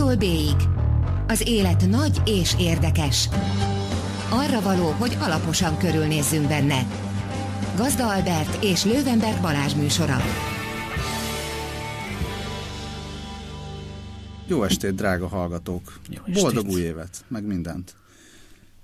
[0.00, 0.56] A-tól B-ig.
[1.26, 3.28] Az élet nagy és érdekes.
[4.30, 6.86] Arra való, hogy alaposan körülnézzünk benne.
[7.76, 10.16] Gazda Albert és Lővenberg Balázs műsora.
[14.46, 15.98] Jó estét, drága hallgatók!
[16.08, 16.42] Jó estét.
[16.42, 17.94] Boldog új évet, meg mindent!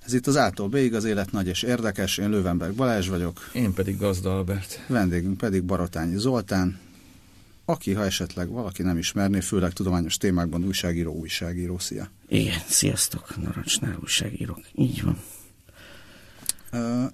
[0.06, 2.18] Ez itt az A-tól B-ig, az élet nagy és érdekes.
[2.18, 3.50] Én Lővenberg Balázs vagyok.
[3.52, 4.84] Én pedig Gazda Albert.
[4.86, 6.78] Vendégünk pedig Barotányi Zoltán,
[7.68, 11.78] aki, ha esetleg valaki nem ismerné, főleg tudományos témákban újságíró, újságíró.
[11.78, 12.10] Szia!
[12.28, 14.60] Igen, sziasztok, Narancsnál újságírók.
[14.74, 15.18] Így van.
[16.72, 17.10] Uh,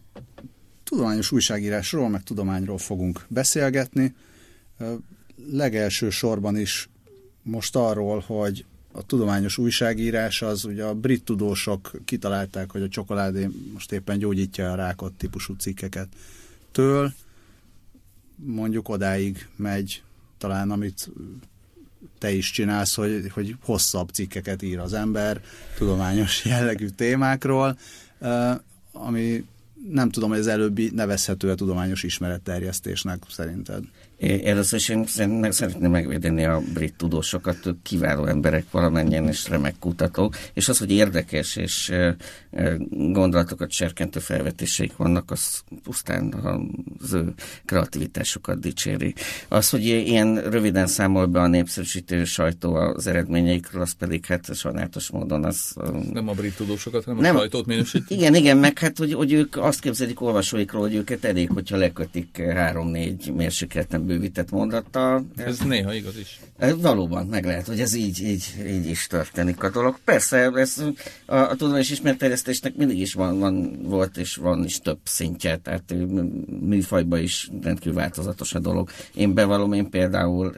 [0.84, 4.14] tudományos újságírásról, meg tudományról fogunk beszélgetni.
[4.78, 4.92] Uh,
[5.50, 6.88] legelső sorban is
[7.42, 13.48] most arról, hogy a tudományos újságírás az ugye a brit tudósok kitalálták, hogy a csokoládé
[13.72, 16.08] most éppen gyógyítja a rákot típusú cikkeket
[16.72, 17.12] től,
[18.36, 20.02] mondjuk odáig megy
[20.42, 21.10] talán, amit
[22.18, 25.40] te is csinálsz, hogy, hogy hosszabb cikkeket ír az ember
[25.76, 27.78] tudományos jellegű témákról,
[28.92, 29.44] ami
[29.88, 33.84] nem tudom, hogy az előbbi nevezhető a tudományos ismeretterjesztésnek szerinted.
[34.44, 35.04] Először is én
[35.50, 40.90] szeretném megvédeni a brit tudósokat, ők kiváló emberek, valamennyien és remek kutatók, és az, hogy
[40.90, 41.92] érdekes és
[42.90, 46.34] gondolatokat serkentő felvetéseik vannak, az pusztán
[47.00, 47.34] az ő
[47.64, 49.14] kreativitásukat dicséri.
[49.48, 55.10] Az, hogy ilyen röviden számol be a népszerűsítő sajtó az eredményeikről, az pedig hát sajnálatos
[55.10, 55.74] módon az...
[56.12, 58.10] Nem a brit tudósokat, hanem nem, a sajtót minősít.
[58.10, 62.42] Igen, igen, meg hát, hogy, hogy ők azt képzelik olvasóikról, hogy őket elég, hogyha lekötik
[62.42, 65.26] három-négy mérsékelten bővített mondattal.
[65.36, 66.40] Ez, néha igaz is.
[66.76, 69.98] Valóban meg lehet, hogy ez így, így, így is történik a dolog.
[70.04, 70.84] Persze, ez
[71.26, 75.94] a, a tudományos ismerterjesztésnek mindig is van, van, volt és van is több szintje, tehát
[76.60, 78.90] műfajban is rendkívül változatos a dolog.
[79.14, 80.54] Én bevallom, én például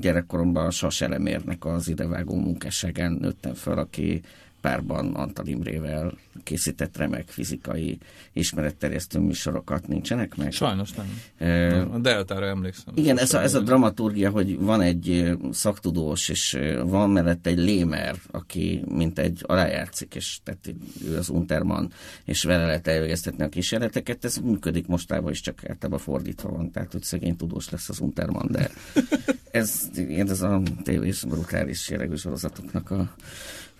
[0.00, 4.22] gyerekkoromban a Sas Elemérnek az idevágó munkásságán nőttem fel, aki
[4.66, 7.98] párban Antal Imrével készített remek fizikai
[8.32, 10.52] ismeretterjesztő műsorokat nincsenek meg?
[10.52, 11.20] Sajnos nem.
[11.38, 12.94] E, a Deltára emlékszem.
[12.96, 18.16] Igen, ez a, ez a dramaturgia, hogy van egy szaktudós, és van mellett egy lémer,
[18.30, 20.74] aki mint egy alájátszik, és tehát
[21.06, 21.92] ő az Unterman,
[22.24, 26.92] és vele lehet elvégeztetni a kísérleteket, ez működik mostában is, csak általában fordítva van, tehát
[26.92, 28.70] hogy szegény tudós lesz az Unterman, de
[29.50, 33.14] ez, ez a tévés brutális jellegű sorozatoknak a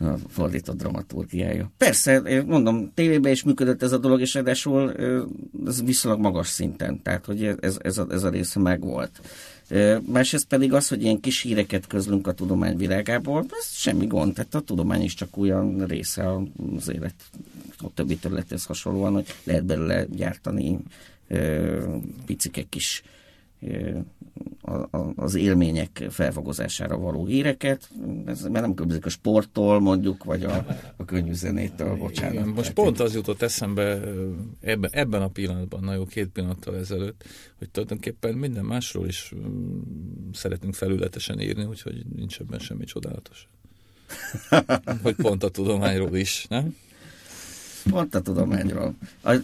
[0.01, 1.71] a fordított dramaturgiája.
[1.77, 4.95] Persze, mondom, tévében is működött ez a dolog, és ráadásul
[5.67, 9.21] ez viszonylag magas szinten, tehát hogy ez, ez, a, ez a része megvolt.
[10.13, 14.55] Másrészt pedig az, hogy ilyen kis híreket közlünk a tudomány világából, ez semmi gond, tehát
[14.55, 16.33] a tudomány is csak olyan része
[16.77, 17.15] az élet
[17.79, 20.79] a többi területhez hasonlóan, hogy lehet belőle gyártani
[22.27, 23.03] picike kis
[25.17, 27.91] az élmények felfogozására való híreket,
[28.27, 32.33] ez mert nem különbözik a sporttól mondjuk, vagy a, a könyvzenétől, bocsánat.
[32.33, 34.01] Igen, most pont az jutott eszembe
[34.61, 37.25] ebben, ebben a pillanatban, na jó, két pillanattal ezelőtt,
[37.59, 39.33] hogy tulajdonképpen minden másról is
[40.33, 43.49] szeretünk felületesen írni, úgyhogy nincs ebben semmi csodálatos.
[45.03, 46.77] hogy pont a tudományról is, nem?
[47.91, 48.95] Pont a tudományról.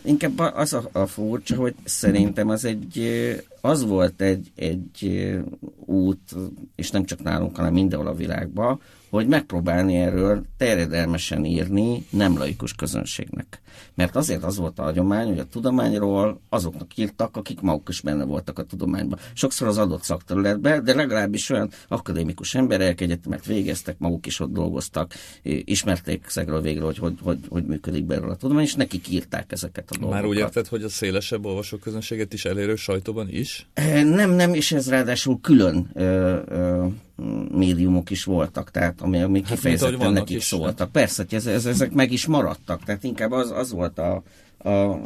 [0.04, 2.98] Inkább az a, a furcsa, hogy szerintem az egy,
[3.64, 5.30] az volt egy, egy
[5.84, 6.34] út,
[6.76, 8.80] és nem csak nálunk, hanem mindenhol a világban,
[9.10, 13.60] hogy megpróbálni erről terjedelmesen írni nem laikus közönségnek.
[13.94, 18.24] Mert azért az volt a hagyomány, hogy a tudományról azoknak írtak, akik maguk is benne
[18.24, 19.18] voltak a tudományban.
[19.32, 25.12] Sokszor az adott szakterületben, de legalábbis olyan akadémikus emberek egyetemet végeztek, maguk is ott dolgoztak,
[25.42, 29.90] ismerték szegről végre, hogy hogy, hogy hogy működik belőle a tudomány, és nekik írták ezeket
[29.90, 30.20] a dolgokat.
[30.20, 33.51] Már úgy érted, hogy a szélesebb olvasóközönséget is elérő sajtóban is?
[34.04, 36.86] Nem, nem, és ez ráadásul külön ö, ö,
[37.50, 40.78] médiumok is voltak, tehát ami, ami hát kifejezetten nekik is, szóltak.
[40.78, 40.88] Hát.
[40.88, 44.22] Persze, ez, ez, ezek meg is maradtak, tehát inkább az, az volt a,
[44.68, 44.98] a,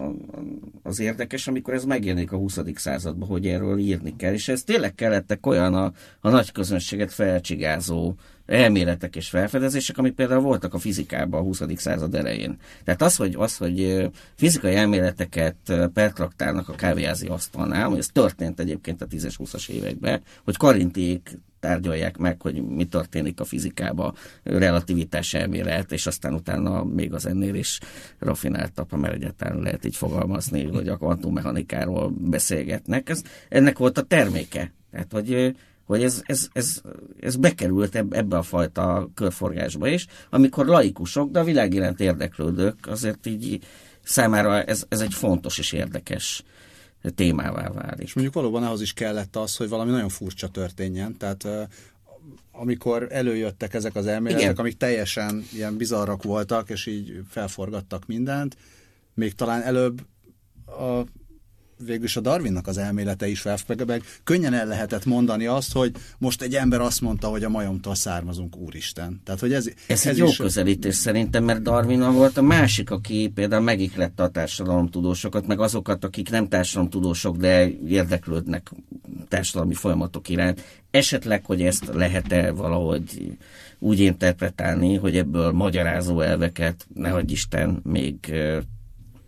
[0.83, 2.59] az érdekes, amikor ez megjelenik a 20.
[2.75, 8.15] században, hogy erről írni kell, és ez tényleg kellettek olyan a, a nagy közönséget felcsigázó
[8.47, 11.63] elméletek és felfedezések, amik például voltak a fizikában a 20.
[11.77, 12.57] század elején.
[12.85, 15.57] Tehát az, hogy, az, hogy fizikai elméleteket
[15.93, 22.63] pertraktálnak a kávéházi asztalnál, ez történt egyébként a 10-20-as években, hogy karintiék tárgyalják meg, hogy
[22.63, 27.81] mi történik a fizikában, relativitás elmélet, és aztán utána még az ennél is
[28.19, 33.09] rafináltabb, mert egyáltalán lehet így fogalmazni, hogy a kvantummechanikáról beszélgetnek.
[33.09, 34.73] Ez, ennek volt a terméke.
[34.91, 36.81] Tehát, hogy hogy ez, ez, ez,
[37.21, 43.27] ez bekerült ebbe a fajta körforgásba is, amikor laikusok, de a világ iránt érdeklődők azért
[43.27, 43.65] így
[44.03, 46.43] számára ez, ez egy fontos és érdekes
[47.15, 48.07] témává válik.
[48.07, 51.49] És mondjuk valóban ahhoz is kellett az, hogy valami nagyon furcsa történjen, tehát
[52.53, 54.57] amikor előjöttek ezek az elméletek, Igen.
[54.57, 58.57] amik teljesen ilyen bizarrak voltak, és így felforgattak mindent,
[59.15, 60.07] még talán előbb
[60.67, 61.05] a
[61.85, 63.43] végülis a Darwinnak az elmélete is
[63.87, 67.95] meg könnyen el lehetett mondani azt, hogy most egy ember azt mondta, hogy a majomtól
[67.95, 69.21] származunk, úristen.
[69.25, 70.37] Tehát, hogy ez, ez, ez egy jó is...
[70.37, 76.31] közelítés szerintem, mert Darwin volt a másik, aki például megiklette a társadalomtudósokat, meg azokat, akik
[76.31, 78.71] nem társadalomtudósok, de érdeklődnek
[79.29, 80.63] társadalmi folyamatok iránt.
[80.91, 83.37] Esetleg, hogy ezt lehet-e valahogy
[83.79, 88.33] úgy interpretálni, hogy ebből magyarázó elveket, nehogy Isten, még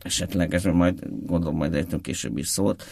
[0.08, 2.84] esetleg, ez majd gondolom majd ejtünk később is szólt,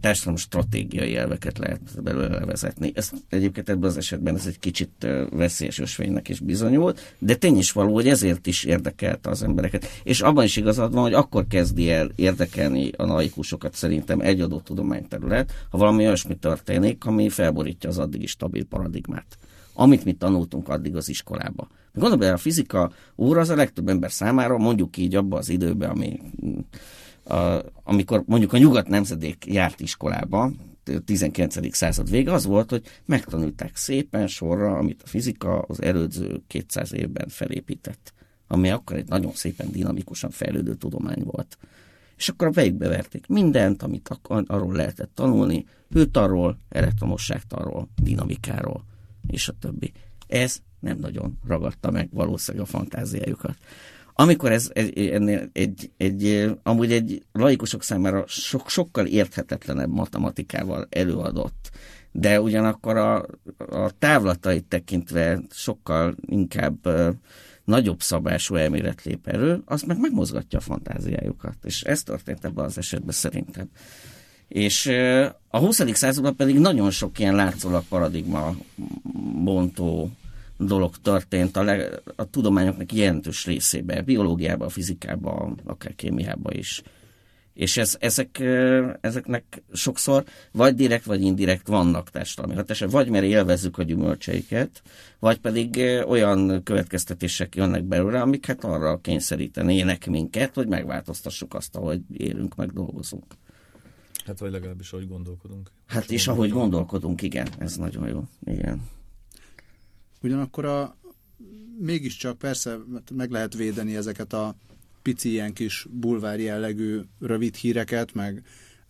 [0.00, 2.92] társadalmi stratégiai elveket lehet belőle vezetni.
[2.94, 7.72] Ez egyébként ebben az esetben ez egy kicsit veszélyes ösvénynek is bizonyult, de tény is
[7.72, 9.86] való, hogy ezért is érdekelte az embereket.
[10.02, 14.64] És abban is igazad van, hogy akkor kezdi el érdekelni a laikusokat szerintem egy adott
[14.64, 19.38] tudományterület, ha valami olyasmi történik, ami felborítja az addigi stabil paradigmát
[19.74, 21.68] amit mi tanultunk addig az iskolába.
[21.94, 25.90] Gondolom, hogy a fizika óra az a legtöbb ember számára, mondjuk így abban az időben,
[25.90, 26.20] ami,
[27.24, 30.50] a, amikor mondjuk a nyugat nemzedék járt iskolába,
[31.04, 31.74] 19.
[31.74, 37.28] század vége az volt, hogy megtanulták szépen sorra, amit a fizika az előző 200 évben
[37.28, 38.12] felépített,
[38.46, 41.58] ami akkor egy nagyon szépen dinamikusan fejlődő tudomány volt.
[42.16, 48.84] És akkor a fejükbe verték mindent, amit arról lehetett tanulni, hőtarról, elektromosságtarról, dinamikáról
[49.26, 49.92] és a többi.
[50.26, 53.56] Ez nem nagyon ragadta meg valószínűleg a fantáziájukat.
[54.16, 61.70] Amikor ez egy, ennél egy, egy, amúgy egy laikusok számára sok, sokkal érthetetlenebb matematikával előadott,
[62.12, 63.26] de ugyanakkor a,
[63.58, 66.88] a távlatait tekintve sokkal inkább
[67.64, 71.56] nagyobb szabású elmélet lép elő, az meg megmozgatja a fantáziájukat.
[71.64, 73.68] És ez történt ebben az esetben szerintem.
[74.54, 74.86] És
[75.48, 75.82] a 20.
[75.92, 78.56] században pedig nagyon sok ilyen látszólag paradigma
[79.44, 80.10] bontó
[80.58, 86.82] dolog történt a, leg, a tudományoknak jelentős részében, biológiában, fizikában, akár kémiában is.
[87.54, 88.38] És ez, ezek,
[89.00, 94.82] ezeknek sokszor vagy direkt, vagy indirekt vannak társadalmi hatása, vagy mert élvezzük a gyümölcseiket,
[95.18, 102.00] vagy pedig olyan következtetések jönnek belőle, amik hát arra kényszerítenének minket, hogy megváltoztassuk azt, ahogy
[102.12, 103.24] élünk, meg dolgozunk.
[104.24, 105.70] Hát vagy legalábbis ahogy gondolkodunk.
[105.86, 108.24] Hát és ahogy gondolkodunk, igen, ez nagyon jó.
[108.44, 108.88] Igen.
[110.22, 110.96] Ugyanakkor a,
[111.78, 112.78] mégiscsak persze
[113.12, 114.54] meg lehet védeni ezeket a
[115.02, 118.42] pici ilyen kis bulvár jellegű rövid híreket, meg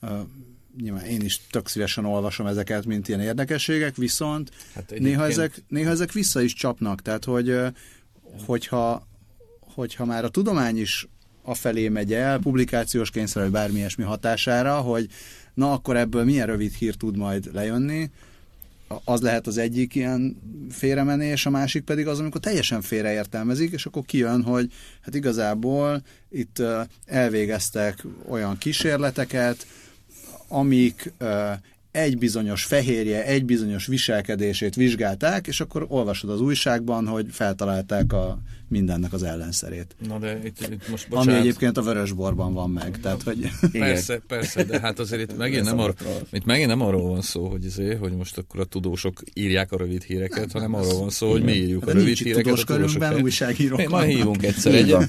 [0.02, 0.18] uh,
[0.80, 5.02] nyilván én is tök szívesen olvasom ezeket, mint ilyen érdekességek, viszont hát egyébként...
[5.02, 7.60] néha, ezek, néha ezek vissza is csapnak, tehát hogy
[8.46, 9.06] hogyha,
[9.60, 11.08] hogyha már a tudomány is
[11.44, 15.08] afelé megy el, publikációs kényszer, vagy bármi ilyesmi hatására, hogy
[15.54, 18.10] na akkor ebből milyen rövid hír tud majd lejönni,
[19.04, 20.36] az lehet az egyik ilyen
[20.70, 26.62] félremenés, a másik pedig az, amikor teljesen félreértelmezik, és akkor kijön, hogy hát igazából itt
[27.06, 29.66] elvégeztek olyan kísérleteket,
[30.48, 31.12] amik
[31.94, 38.38] egy bizonyos fehérje, egy bizonyos viselkedését vizsgálták, és akkor olvasod az újságban, hogy feltalálták a
[38.68, 39.96] mindennek az ellenszerét.
[40.08, 41.32] Na de itt, itt most bocsánat.
[41.32, 43.00] Ami egyébként a vörösborban van meg.
[43.00, 43.50] Tehát, hogy...
[43.72, 45.94] Persze, persze, de hát azért itt megint, nem, ar,
[46.32, 49.76] itt megint nem arról van szó, hogy, azért, hogy most akkor a tudósok írják a
[49.76, 52.58] rövid híreket, nem, hanem arról van szó, hogy mi írjuk a rövid híreket.
[52.58, 54.96] A tudósok újságírók Ma hívunk egyszer egy.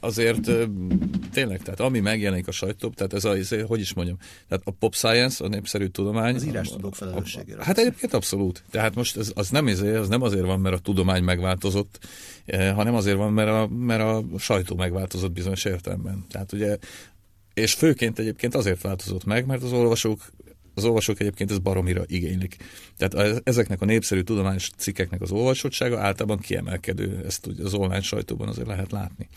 [0.00, 0.50] Azért
[1.32, 4.16] tényleg, tehát ami megjelenik a sajtóban, tehát ez a, hogy is mondjam,
[4.48, 6.34] tehát a pop science, a népszerű tudomány.
[6.34, 7.64] Az írás tudók felelősségére.
[7.64, 8.62] Hát egyébként abszolút.
[8.70, 11.98] Tehát most ez, az nem, ezért, az nem azért van, mert a tudomány megváltozott,
[12.46, 16.24] Eh, hanem azért van, mert a, mert a sajtó megváltozott bizonyos értelemben.
[16.30, 16.76] Tehát ugye,
[17.54, 20.20] és főként egyébként azért változott meg, mert az olvasók
[20.74, 22.56] az olvasók egyébként ez baromira igénylik.
[22.96, 28.66] Tehát ezeknek a népszerű tudományos cikkeknek az olvasottsága általában kiemelkedő, ezt az online sajtóban azért
[28.66, 29.28] lehet látni.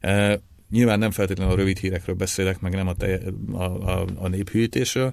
[0.00, 3.20] E, nyilván nem feltétlenül a rövid hírekről beszélek, meg nem a, te,
[3.52, 5.12] a, a, a néphűítésről,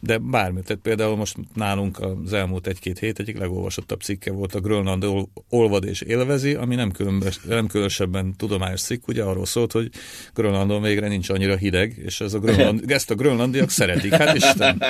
[0.00, 0.60] de bármi.
[0.62, 5.04] Tehát például most nálunk az elmúlt egy-két hét egyik legolvasottabb cikke volt a Grönland
[5.48, 9.90] olvad és élvezi, ami nem, különbes, nem különösebben tudományos cikk, ugye arról szólt, hogy
[10.34, 14.14] Grönlandon végre nincs annyira hideg, és ez a Grönland, ezt a grönlandiak szeretik.
[14.14, 14.82] Hát Isten.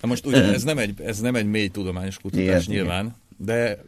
[0.00, 3.84] Na most ugye ez nem egy, ez nem egy mély tudományos kutatás Igen, nyilván, de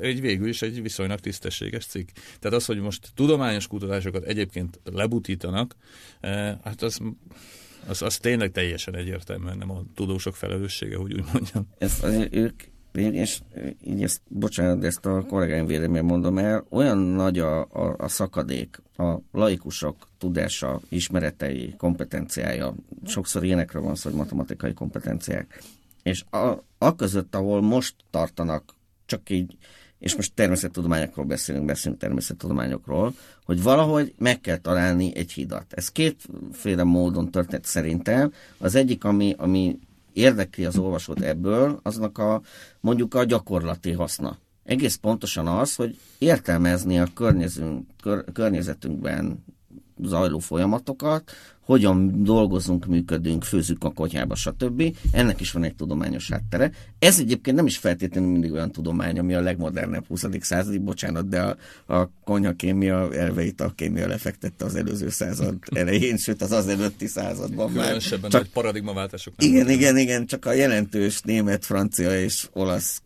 [0.00, 2.08] egy végül is egy viszonylag tisztességes cikk.
[2.40, 5.76] Tehát az, hogy most tudományos kutatásokat egyébként lebutítanak,
[6.20, 7.00] eh, hát az
[7.88, 11.68] az, az tényleg teljesen egyértelműen nem a tudósok felelőssége, hogy úgy mondjam.
[11.78, 12.62] Ez, ők,
[12.92, 13.40] és
[13.84, 18.82] így ezt, bocsánat, ezt a kollégáim véleményen mondom el, olyan nagy a, a, a szakadék,
[18.96, 22.74] a laikusok tudása, ismeretei, kompetenciája,
[23.06, 25.62] sokszor ilyenekről van szó, hogy matematikai kompetenciák,
[26.02, 28.74] És a, a között, ahol most tartanak,
[29.06, 29.56] csak így,
[29.98, 35.66] és most természettudományokról beszélünk, beszélünk természettudományokról, hogy valahogy meg kell találni egy hidat.
[35.68, 38.32] Ez kétféle módon történt szerintem.
[38.58, 39.78] Az egyik, ami, ami
[40.12, 42.42] érdekli az olvasót ebből, aznak a
[42.80, 44.38] mondjuk a gyakorlati haszna.
[44.64, 47.08] Egész pontosan az, hogy értelmezni a
[48.32, 49.44] környezetünkben
[50.02, 51.30] zajló folyamatokat,
[51.66, 54.96] hogyan dolgozunk, működünk, főzünk a konyhába, stb.
[55.12, 56.70] Ennek is van egy tudományos háttere.
[56.98, 60.24] Ez egyébként nem is feltétlenül mindig olyan tudomány, ami a legmodernebb 20.
[60.40, 61.56] századi, bocsánat, de a,
[61.94, 67.70] a konyhakémia elveit a kémia lefektette az előző század elején, sőt az az előtti században
[67.70, 67.84] már.
[67.84, 69.34] Különösebben csak, paradigmaváltások.
[69.36, 73.02] Nem igen, igen, igen, igen, csak a jelentős német, francia és olasz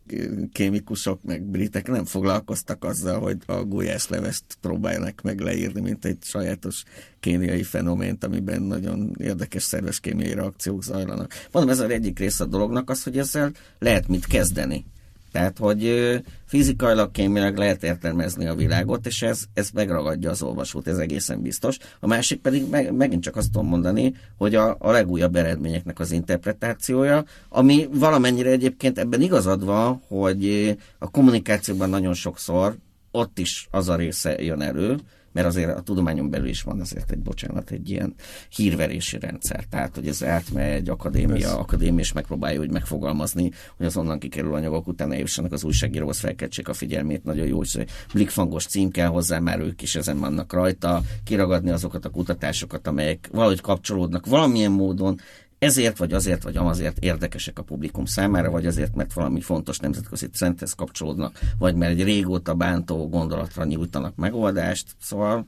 [0.53, 6.83] kémikusok, meg britek nem foglalkoztak azzal, hogy a gulyáslevest próbálják meg leírni, mint egy sajátos
[7.21, 11.33] kémiai fenomént, amiben nagyon érdekes szerves kémiai reakciók zajlanak.
[11.51, 14.85] Mondom, ez az egyik része a dolognak az, hogy ezzel lehet mit kezdeni.
[15.31, 16.13] Tehát, hogy
[16.45, 21.77] fizikailag, kémiailag lehet értelmezni a világot, és ez, ez megragadja az olvasót, ez egészen biztos.
[21.99, 26.11] A másik pedig meg, megint csak azt tudom mondani, hogy a, a legújabb eredményeknek az
[26.11, 32.75] interpretációja, ami valamennyire egyébként ebben igazad van, hogy a kommunikációban nagyon sokszor
[33.11, 34.97] ott is az a része jön elő,
[35.31, 38.13] mert azért a tudományon belül is van azért egy, bocsánat, egy ilyen
[38.49, 39.65] hírverési rendszer.
[39.69, 41.51] Tehát, hogy ez átmegy egy akadémia, Persze.
[41.51, 46.67] akadémia, és megpróbálja úgy megfogalmazni, hogy az onnan kikerül anyagok utána jussanak az újságíróhoz felkeltsék
[46.67, 47.23] a figyelmét.
[47.23, 52.05] Nagyon jó, hogy blikfangos cím kell hozzá, már ők is ezen vannak rajta, kiragadni azokat
[52.05, 55.19] a kutatásokat, amelyek valahogy kapcsolódnak valamilyen módon
[55.61, 60.29] ezért vagy azért vagy amazért érdekesek a publikum számára, vagy azért, mert valami fontos nemzetközi
[60.29, 64.85] trendhez kapcsolódnak, vagy mert egy régóta bántó gondolatra nyújtanak megoldást.
[65.01, 65.45] Szóval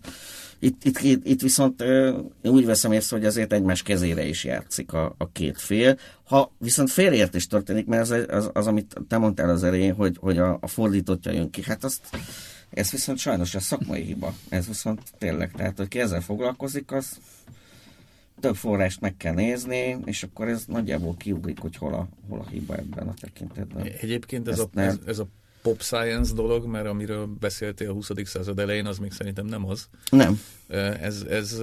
[0.60, 1.84] itt, itt, itt, viszont
[2.44, 5.98] úgy veszem észre, hogy azért egymás kezére is játszik a, a két fél.
[6.24, 10.38] Ha viszont félreértés történik, mert az, az, az, amit te mondtál az elején, hogy, hogy
[10.38, 12.02] a, a fordítottja jön ki, hát azt
[12.70, 14.34] ez viszont sajnos a szakmai hiba.
[14.50, 17.18] Ez viszont tényleg, tehát, hogy ki ezzel foglalkozik, az
[18.44, 22.48] több forrást meg kell nézni, és akkor ez nagyjából kiugrik, hogy hol a, hol a
[22.50, 23.84] hiba ebben a tekintetben.
[23.84, 25.28] Egyébként ez, a, ez, ez a
[25.64, 28.10] pop science dolog, mert amiről beszéltél a 20.
[28.24, 29.88] század elején, az még szerintem nem az.
[30.10, 30.42] Nem.
[31.02, 31.60] Ez, ez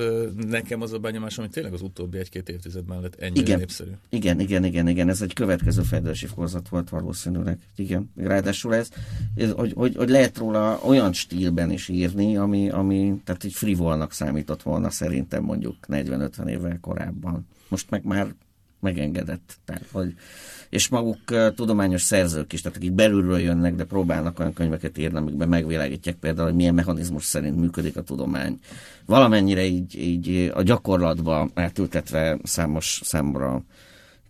[0.49, 3.59] nekem az a benyomásom, hogy tényleg az utóbbi egy-két évtized mellett ennyire igen.
[3.59, 3.91] népszerű.
[4.09, 5.09] Igen, igen, igen, igen.
[5.09, 7.59] Ez egy következő fejlődési fokozat volt valószínűleg.
[7.77, 8.11] Igen.
[8.17, 8.89] Ráadásul ez,
[9.35, 14.13] ez hogy, hogy, hogy, lehet róla olyan stílben is írni, ami, ami tehát egy frivolnak
[14.13, 17.47] számított volna szerintem mondjuk 40-50 évvel korábban.
[17.69, 18.35] Most meg már
[18.81, 19.59] megengedett.
[19.65, 20.15] Tehát, hogy
[20.71, 25.49] és maguk tudományos szerzők is, tehát akik belülről jönnek, de próbálnak olyan könyveket írni, amikben
[25.49, 28.59] megvilágítják például, hogy milyen mechanizmus szerint működik a tudomány.
[29.07, 33.65] Valamennyire így, így a gyakorlatba átültetve számos számra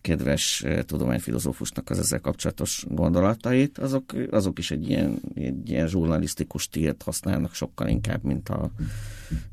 [0.00, 7.02] kedves tudományfilozófusnak az ezzel kapcsolatos gondolatait, azok, azok is egy ilyen, egy ilyen zsurnalisztikus stílt
[7.02, 8.70] használnak sokkal inkább, mint a,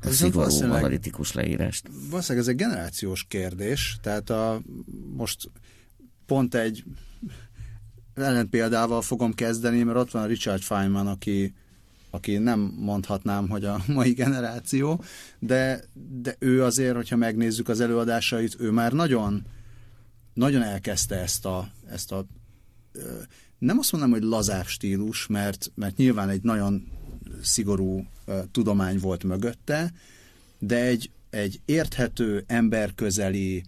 [0.02, 1.88] a szigorú analitikus leírást.
[2.10, 4.60] Valószínűleg ez egy generációs kérdés, tehát a,
[5.16, 5.50] most
[6.28, 6.84] pont egy
[8.14, 11.54] ellenpéldával fogom kezdeni, mert ott van Richard Feynman, aki,
[12.10, 15.02] aki nem mondhatnám, hogy a mai generáció,
[15.38, 15.84] de,
[16.22, 19.46] de ő azért, hogyha megnézzük az előadásait, ő már nagyon,
[20.34, 22.26] nagyon elkezdte ezt a, ezt a
[23.58, 26.88] nem azt mondom, hogy lazább stílus, mert, mert nyilván egy nagyon
[27.42, 28.06] szigorú
[28.52, 29.92] tudomány volt mögötte,
[30.58, 33.64] de egy, egy érthető, emberközeli,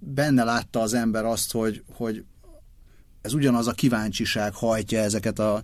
[0.00, 2.24] benne látta az ember azt, hogy, hogy
[3.20, 5.62] ez ugyanaz a kíváncsiság hajtja ezeket a, a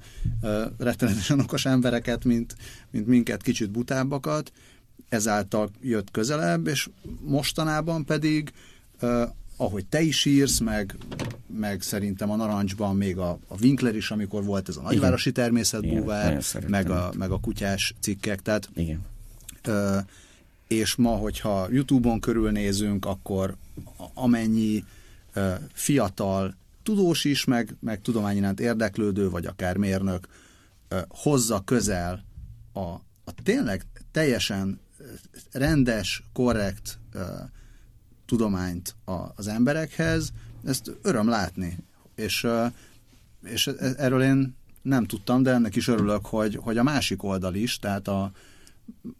[0.78, 2.56] rettenetesen okos embereket, mint,
[2.90, 4.52] mint minket kicsit butábbakat,
[5.08, 6.88] ezáltal jött közelebb, és
[7.20, 8.52] mostanában pedig,
[9.00, 9.22] uh,
[9.56, 10.96] ahogy te is írsz, meg,
[11.46, 16.42] meg szerintem a Narancsban még a, a Winkler is, amikor volt ez a nagyvárosi természetbúvár,
[16.66, 19.00] meg a, meg a kutyás cikkek, tehát Igen.
[19.68, 19.96] Uh,
[20.68, 23.56] és ma, hogyha YouTube-on körülnézünk, akkor
[24.14, 24.84] amennyi
[25.72, 30.28] fiatal tudós is, meg, meg tudomány iránt érdeklődő, vagy akár mérnök
[31.08, 32.24] hozza közel
[32.72, 32.80] a,
[33.24, 34.80] a tényleg teljesen
[35.52, 36.98] rendes, korrekt
[38.26, 38.94] tudományt
[39.34, 40.32] az emberekhez,
[40.64, 41.78] ezt öröm látni.
[42.14, 42.46] És,
[43.42, 47.54] és e, erről én nem tudtam, de ennek is örülök, hogy, hogy a másik oldal
[47.54, 48.32] is, tehát a,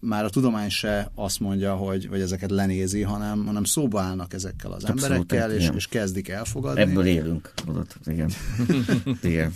[0.01, 4.73] már a tudomány se azt mondja, hogy, hogy ezeket lenézi, hanem, hanem szóba állnak ezekkel
[4.73, 6.81] az Abszolút, emberekkel, és, és kezdik elfogadni.
[6.81, 7.53] Ebből élünk.
[7.67, 8.31] Adott, igen.
[9.23, 9.55] igen.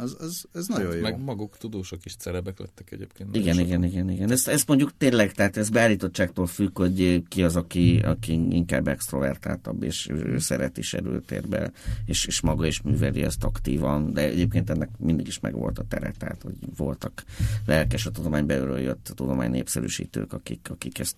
[0.00, 1.00] Az, az, ez nagyon jó.
[1.00, 3.36] Meg maguk tudósok is cerebek lettek egyébként.
[3.36, 3.66] Igen, sokan.
[3.66, 4.30] igen, igen, igen.
[4.30, 9.82] Ez, ez mondjuk tényleg, tehát ez beállítottságtól függ, hogy ki az, aki, aki inkább extrovertáltabb,
[9.82, 11.72] és ő szeret is erőtérbe,
[12.06, 16.12] és, és maga is műveli ezt aktívan, de egyébként ennek mindig is megvolt a tere,
[16.18, 17.24] tehát hogy voltak
[17.66, 21.16] lelkes a tudomány belülről jött a tudomány népszerűsítők, akik, akik ezt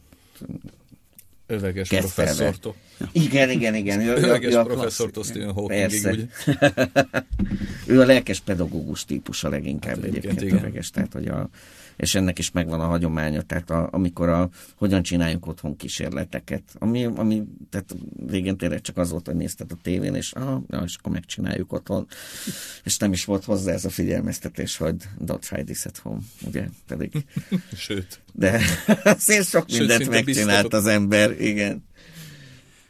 [1.50, 2.74] Öveges professzortól.
[3.12, 4.00] Igen, igen, igen.
[4.00, 6.24] Ő, Öveges ő professzortól Stephen Hawkingig, ugye?
[7.94, 11.48] ő a lelkes pedagógus típus a leginkább hát, egyébként, egyébként öveges, tehát hogy a,
[12.00, 17.04] és ennek is megvan a hagyománya, tehát a, amikor a, hogyan csináljuk otthon kísérleteket, ami,
[17.04, 17.94] ami tehát
[18.28, 21.72] régen tényleg csak az volt, hogy nézted a tévén, és, ah, ja, és akkor megcsináljuk
[21.72, 22.06] otthon,
[22.84, 24.94] és nem is volt hozzá ez a figyelmeztetés, hogy
[25.26, 27.24] don't try this at home, ugye, pedig...
[27.76, 28.20] Sőt.
[28.32, 28.60] De
[29.02, 31.88] azért sok mindent Sőt, megcsinált az ember, igen.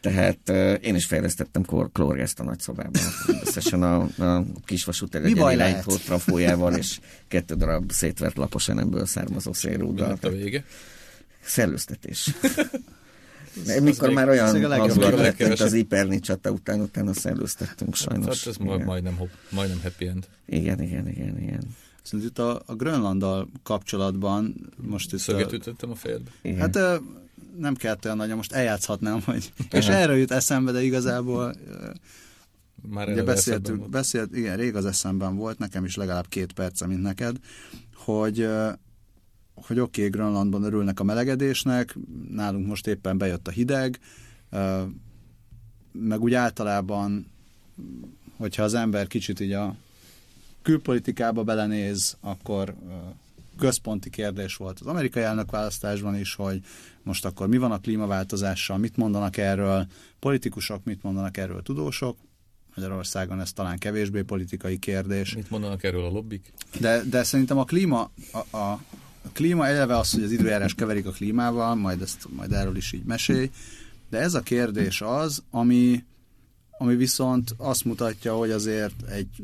[0.01, 3.01] Tehát uh, én is fejlesztettem klórgázt a nagyszobában.
[3.45, 10.17] Összesen a, a kisvasút irányító trafójával, és kettő darab szétvert lapos enemből származó szélrúddal.
[10.21, 10.63] a vége?
[11.41, 12.29] Szellőztetés.
[13.65, 14.45] De mikor már olyan
[14.79, 18.43] hazugak lett, az Iperni csata után, utána szellőztettünk sajnos.
[18.43, 18.81] Hát ez igen.
[18.81, 20.27] majdnem, majdnem happy end.
[20.45, 21.63] Igen, igen, igen, igen.
[22.01, 25.19] Szóval itt a, a Grönlanddal kapcsolatban most itt...
[25.19, 25.55] Szöget a...
[25.55, 26.31] ütöttem a fejedbe?
[26.41, 26.59] Igen.
[26.59, 27.01] Hát
[27.57, 29.53] nem kellett olyan nagyon, most eljátszhatnám, hogy...
[29.71, 31.55] És erről jut eszembe, de igazából...
[32.89, 37.01] Már ugye beszéltünk, beszélt, igen, rég az eszemben volt, nekem is legalább két perce, mint
[37.01, 37.35] neked,
[37.95, 38.47] hogy
[39.67, 41.95] hogy oké, okay, Grönlandban örülnek a melegedésnek,
[42.31, 43.99] nálunk most éppen bejött a hideg,
[45.91, 47.31] meg úgy általában,
[48.37, 49.75] hogyha az ember kicsit így a
[50.61, 52.75] külpolitikába belenéz, akkor
[53.61, 56.59] központi kérdés volt az amerikai elnökválasztásban is, hogy
[57.03, 59.85] most akkor mi van a klímaváltozással, mit mondanak erről,
[60.19, 62.17] politikusok mit mondanak erről, tudósok,
[62.75, 65.35] Magyarországon ez talán kevésbé politikai kérdés.
[65.35, 66.53] Mit mondanak erről a lobbik?
[66.79, 68.71] De, de szerintem a klíma, a, a,
[69.21, 72.91] a klíma eleve az, hogy az időjárás keverik a klímával, majd, ezt, majd erről is
[72.91, 73.49] így mesélj,
[74.09, 76.03] de ez a kérdés az, ami,
[76.77, 79.43] ami viszont azt mutatja, hogy azért egy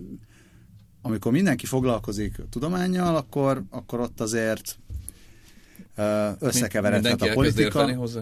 [1.08, 4.80] amikor mindenki foglalkozik tudományjal, akkor, akkor ott azért
[6.40, 7.96] összekeveredhet a politika.
[7.96, 8.22] hozzá?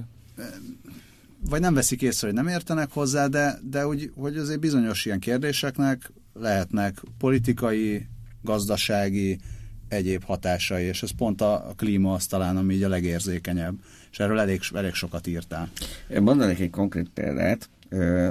[1.49, 5.19] Vagy nem veszik észre, hogy nem értenek hozzá, de, de úgy, hogy azért bizonyos ilyen
[5.19, 8.07] kérdéseknek lehetnek politikai,
[8.41, 9.39] gazdasági,
[9.87, 13.75] egyéb hatásai, és ez pont a, a klíma az talán, ami így a legérzékenyebb,
[14.11, 15.69] és erről elég, elég sokat írtál.
[16.09, 17.69] Én mondanék egy konkrét példát.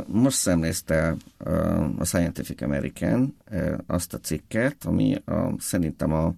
[0.06, 1.16] Most szemlézte
[1.98, 3.36] a Scientific American
[3.86, 6.34] azt a cikket, ami a, szerintem a,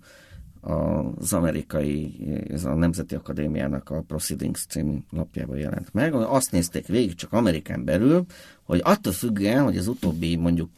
[0.61, 2.15] az amerikai,
[2.51, 6.15] ez a Nemzeti Akadémiának a Proceedings című lapjában jelent meg.
[6.15, 8.25] Azt nézték végig csak Amerikán belül,
[8.63, 10.71] hogy attól függően, hogy az utóbbi mondjuk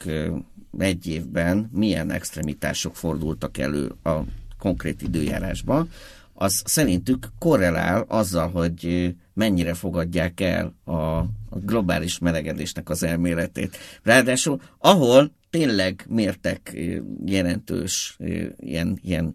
[0.79, 4.19] egy évben milyen extremitások fordultak elő a
[4.59, 5.91] konkrét időjárásban,
[6.41, 13.77] az szerintük korrelál azzal, hogy mennyire fogadják el a, globális melegedésnek az elméletét.
[14.03, 16.77] Ráadásul, ahol tényleg mértek
[17.25, 18.17] jelentős
[18.57, 19.33] ilyen, ilyen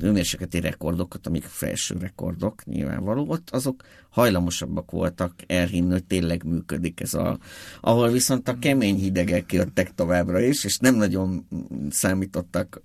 [0.00, 3.82] hőmérsékleti rekordokat, amik felső rekordok nyilvánvaló, ott azok
[4.18, 7.38] hajlamosabbak voltak elhinni, hogy tényleg működik ez a...
[7.80, 11.46] Ahol viszont a kemény hidegek jöttek továbbra is, és nem nagyon
[11.90, 12.82] számítottak,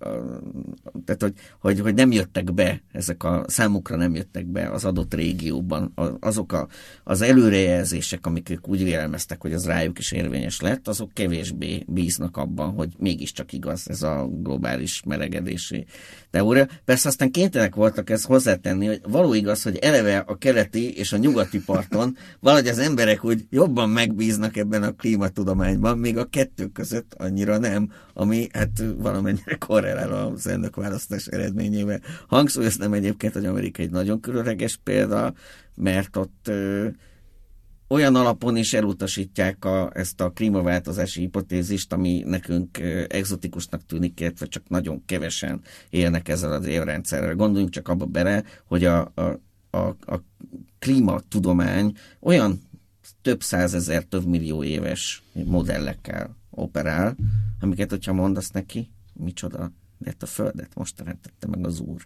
[1.06, 5.14] tehát hogy, hogy, hogy nem jöttek be, ezek a számukra nem jöttek be az adott
[5.14, 6.68] régióban, azok a,
[7.04, 12.38] az előrejelzések, amik ők úgy vélelmeztek, hogy az rájuk is érvényes lett, azok kevésbé bíznak
[12.38, 15.86] abban, hogy mégiscsak igaz ez a globális melegedési
[16.30, 16.68] teória.
[16.86, 21.22] Persze aztán kénytelenek voltak ezt hozzátenni, hogy való igaz, hogy eleve a keleti és a
[21.24, 27.14] nyugati parton valahogy az emberek úgy jobban megbíznak ebben a klímatudományban, még a kettő között
[27.18, 32.02] annyira nem, ami hát valamennyire korrelál az választás eredményével.
[32.28, 35.34] Hangsúlyoztam egyébként, hogy Amerika egy nagyon különleges példa,
[35.76, 36.88] mert ott ö,
[37.88, 44.70] olyan alapon is elutasítják a, ezt a klímaváltozási hipotézist, ami nekünk exotikusnak tűnik, illetve csak
[44.70, 47.36] nagyon kevesen élnek ezzel az évrendszerrel.
[47.36, 49.40] Gondoljunk csak abba bele, hogy a, a,
[49.74, 50.24] a, a
[50.80, 52.62] klímatudomány olyan
[53.22, 57.16] több százezer, több millió éves modellekkel operál,
[57.60, 62.06] amiket, hogyha mondasz neki, micsoda, de a Földet most teremtette meg az Úr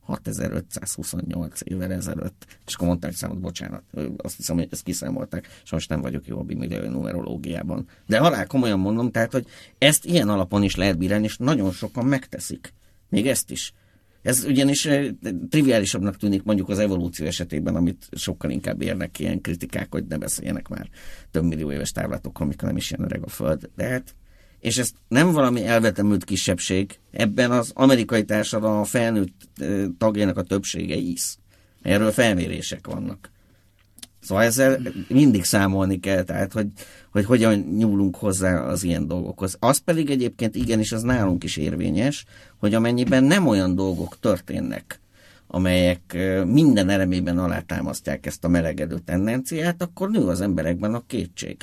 [0.00, 3.82] 6528 évvel ezelőtt, és akkor mondták számot, bocsánat,
[4.16, 7.88] azt hiszem, hogy ezt kiszámolták, és most nem vagyok jó a bimillió numerológiában.
[8.06, 9.46] De halál komolyan mondom, tehát, hogy
[9.78, 12.72] ezt ilyen alapon is lehet bírálni, és nagyon sokan megteszik.
[13.08, 13.72] Még ezt is.
[14.22, 14.88] Ez ugyanis
[15.48, 20.68] triviálisabbnak tűnik mondjuk az evolúció esetében, amit sokkal inkább érnek ilyen kritikák, hogy ne beszéljenek
[20.68, 20.88] már
[21.30, 23.70] több millió éves távlatokról, amikor nem is ilyen öreg a Föld.
[23.76, 24.14] De hát
[24.60, 29.48] és ez nem valami elvetemült kisebbség, ebben az amerikai társadalom a felnőtt
[29.98, 31.38] tagjának a többsége hisz.
[31.82, 33.30] Erről felmérések vannak.
[34.20, 36.66] Szóval ezzel mindig számolni kell, tehát hogy,
[37.12, 39.56] hogy hogyan nyúlunk hozzá az ilyen dolgokhoz.
[39.58, 42.24] Az pedig egyébként igenis az nálunk is érvényes,
[42.56, 45.00] hogy amennyiben nem olyan dolgok történnek,
[45.46, 51.56] amelyek minden elemében alátámasztják ezt a melegedő tendenciát, akkor nő az emberekben a kétség.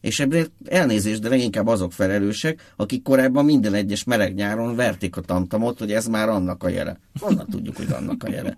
[0.00, 5.20] És ebből elnézést, de leginkább azok felelősek, akik korábban minden egyes meleg nyáron verték a
[5.20, 6.98] tamtamot, hogy ez már annak a jele.
[7.20, 8.56] Honnan tudjuk, hogy annak a jele?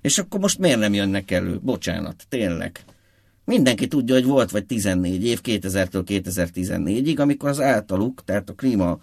[0.00, 1.58] És akkor most miért nem jönnek elő?
[1.62, 2.84] Bocsánat, tényleg.
[3.44, 8.98] Mindenki tudja, hogy volt vagy 14 év, 2000-től 2014-ig, amikor az általuk, tehát a klíma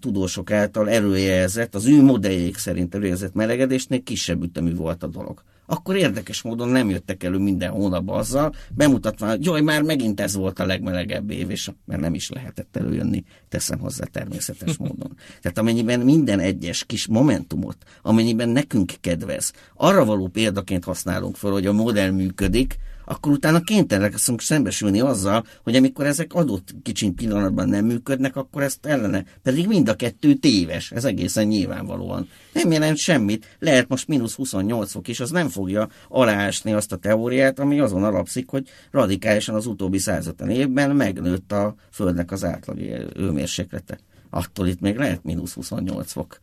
[0.00, 5.42] tudósok által előjelzett, az ő modelljék szerint előjelzett melegedésnél kisebb ütemű volt a dolog.
[5.70, 10.34] Akkor érdekes módon nem jöttek elő minden hónapban azzal, bemutatva, hogy jaj, már megint ez
[10.34, 15.16] volt a legmelegebb év, és mert nem is lehetett előjönni, teszem hozzá természetes módon.
[15.42, 21.66] Tehát amennyiben minden egyes kis momentumot, amennyiben nekünk kedvez, arra való példaként használunk fel, hogy
[21.66, 22.76] a modell működik,
[23.10, 28.62] akkor utána kénytelenek leszünk szembesülni azzal, hogy amikor ezek adott kicsiny pillanatban nem működnek, akkor
[28.62, 29.24] ezt ellene.
[29.42, 32.28] Pedig mind a kettő téves, ez egészen nyilvánvalóan.
[32.52, 36.96] Nem jelent semmit, lehet most mínusz 28 fok, és az nem fogja aláásni azt a
[36.96, 42.90] teóriát, ami azon alapszik, hogy radikálisan az utóbbi 150 évben megnőtt a Földnek az átlagi
[43.14, 43.98] hőmérséklete.
[44.30, 46.38] Attól itt még lehet mínusz 28 fok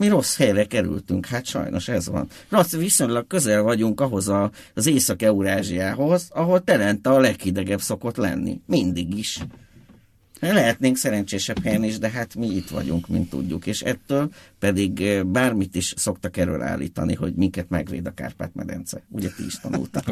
[0.00, 2.28] mi rossz helyre kerültünk, hát sajnos ez van.
[2.48, 8.60] Rossz, viszonylag közel vagyunk ahhoz a, az Észak-Eurázsiához, ahol Telente a leghidegebb szokott lenni.
[8.66, 9.38] Mindig is.
[10.40, 13.66] Lehetnénk szerencsésebb helyen is, de hát mi itt vagyunk, mint tudjuk.
[13.66, 19.02] És ettől pedig eh, bármit is szoktak erről állítani, hogy minket megvéd a Kárpát-medence.
[19.08, 20.08] Ugye ti is tanultak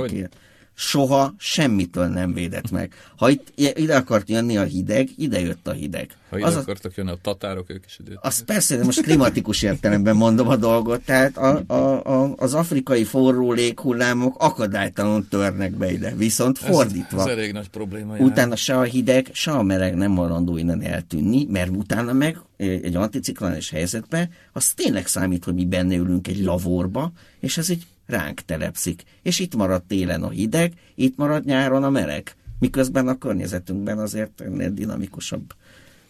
[0.81, 2.93] soha semmitől nem védett meg.
[3.17, 6.11] Ha itt, ide akart jönni a hideg, ide jött a hideg.
[6.31, 9.63] Ha ide az akartak jönni a tatárok, ők is ide Az persze, de most klimatikus
[9.63, 15.93] értelemben mondom a dolgot, tehát a, a, a, az afrikai forró léghullámok akadálytalanul törnek be
[15.93, 17.21] ide, viszont fordítva.
[17.21, 18.17] Ez, ez elég nagy probléma.
[18.17, 18.25] Jár.
[18.25, 22.97] Utána se a hideg, se a meleg nem maradó innen eltűnni, mert utána meg egy
[22.97, 28.41] anticiklonális helyzetben, az tényleg számít, hogy mi benne ülünk egy lavorba, és ez egy ránk
[28.41, 29.03] telepszik.
[29.23, 32.35] És itt marad télen a hideg, itt marad nyáron a meleg.
[32.59, 35.55] Miközben a környezetünkben azért ennél dinamikusabb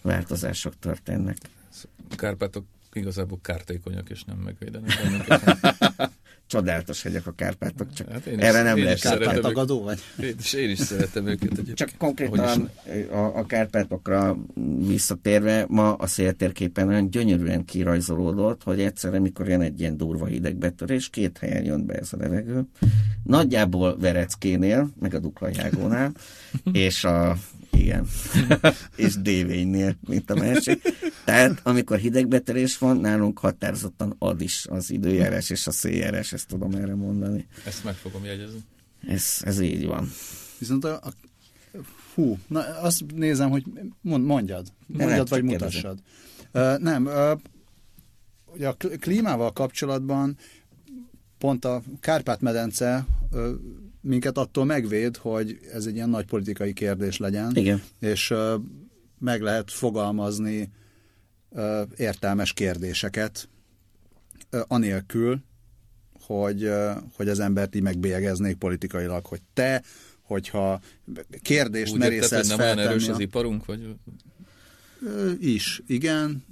[0.02, 1.36] változások történnek.
[2.10, 4.92] A Kárpátok igazából kártékonyak, és nem megvédenek
[6.48, 9.00] Csodálatos hegyek a Kárpátok, csak hát is, erre nem lehet.
[9.00, 9.98] Kárpátagadó vagy?
[10.22, 11.76] Én is, én is szeretem őket egyébként.
[11.76, 12.70] Csak konkrétan
[13.10, 14.36] a, a Kárpátokra
[14.86, 21.08] visszatérve, ma a széltérképen olyan gyönyörűen kirajzolódott, hogy egyszerre, mikor jön egy ilyen durva hidegbetörés,
[21.08, 22.62] két helyen jön be ez a levegő.
[23.24, 26.12] Nagyjából Vereckénél, meg a Duklajágónál,
[26.72, 27.36] és a
[27.78, 28.06] igen.
[28.96, 30.82] és dévénynél, mint a másik.
[31.24, 36.74] Tehát, amikor hidegbeterés van, nálunk határozottan ad is az időjárás és a széljárás, ezt tudom
[36.74, 37.46] erre mondani.
[37.64, 38.58] Ezt meg fogom jegyezni.
[39.06, 40.10] Ez, ez így van.
[40.58, 41.12] Viszont a, a
[42.14, 43.64] hú, na azt nézem, hogy
[44.00, 44.66] mond, mondjad.
[44.86, 45.98] Mondjad, vagy mutassad.
[46.52, 47.40] Uh, nem, uh,
[48.54, 50.36] ugye a klímával kapcsolatban
[51.38, 53.48] pont a Kárpát-medence uh,
[54.00, 57.56] minket attól megvéd, hogy ez egy ilyen nagy politikai kérdés legyen.
[57.56, 57.82] Igen.
[58.00, 58.54] És uh,
[59.18, 60.70] meg lehet fogalmazni
[61.48, 63.48] uh, értelmes kérdéseket,
[64.52, 65.40] uh, anélkül,
[66.20, 69.82] hogy, uh, hogy az embert így megbélyegeznék politikailag, hogy te,
[70.22, 70.80] hogyha
[71.42, 72.68] kérdést Úgy merészelsz feltenni.
[72.68, 73.96] nem olyan erős az iparunk, vagy?
[75.00, 76.44] Uh, is, igen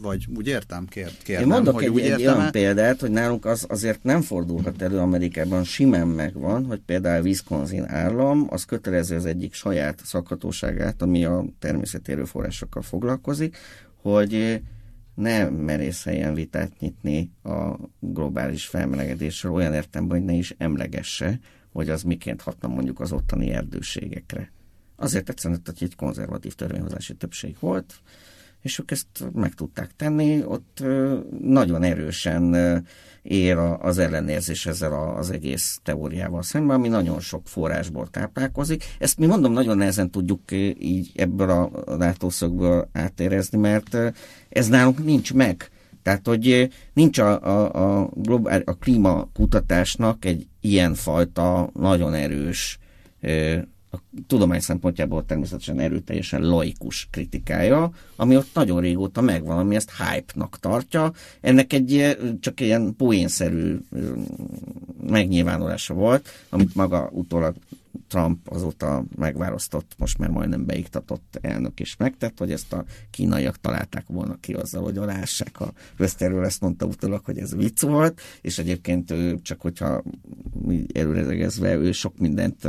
[0.00, 3.10] vagy úgy értem, kér, kérnem, Én mondok hogy egy, úgy egy értem olyan példát, hogy
[3.10, 9.16] nálunk az azért nem fordulhat elő Amerikában, simán megvan, hogy például Wisconsin állam, az kötelező
[9.16, 13.56] az egyik saját szakhatóságát, ami a természeti erőforrásokkal foglalkozik,
[14.02, 14.60] hogy
[15.14, 21.38] ne merészeljen vitát nyitni a globális felmelegedésről olyan értelemben, hogy ne is emlegesse,
[21.72, 24.52] hogy az miként hatna mondjuk az ottani erdőségekre.
[24.96, 27.94] Azért egyszerűen, hogy egy konzervatív törvényhozási többség volt,
[28.64, 30.82] és ők ezt meg tudták tenni, ott
[31.40, 32.56] nagyon erősen
[33.22, 38.84] ér az ellenérzés ezzel az egész teóriával szemben, ami nagyon sok forrásból táplálkozik.
[38.98, 40.40] Ezt mi mondom, nagyon nehezen tudjuk
[40.78, 43.96] így ebből a látószögből átérezni, mert
[44.48, 45.70] ez nálunk nincs meg.
[46.02, 52.78] Tehát, hogy nincs a, a, a, globál, a klímakutatásnak egy ilyenfajta nagyon erős
[53.94, 60.58] a tudomány szempontjából természetesen erőteljesen laikus kritikája, ami ott nagyon régóta megvan, ami ezt hype-nak
[60.60, 61.12] tartja.
[61.40, 63.78] Ennek egy csak ilyen poénszerű
[65.06, 67.54] megnyilvánulása volt, amit maga utólag
[68.08, 74.04] Trump azóta megválasztott, most már majdnem beiktatott elnök is megtett, hogy ezt a kínaiak találták
[74.06, 78.58] volna ki azzal, hogy alássák a Röszterről, ezt mondta utólag, hogy ez vicc volt, és
[78.58, 80.02] egyébként ő csak hogyha
[80.92, 82.68] előrezegezve, ő sok mindent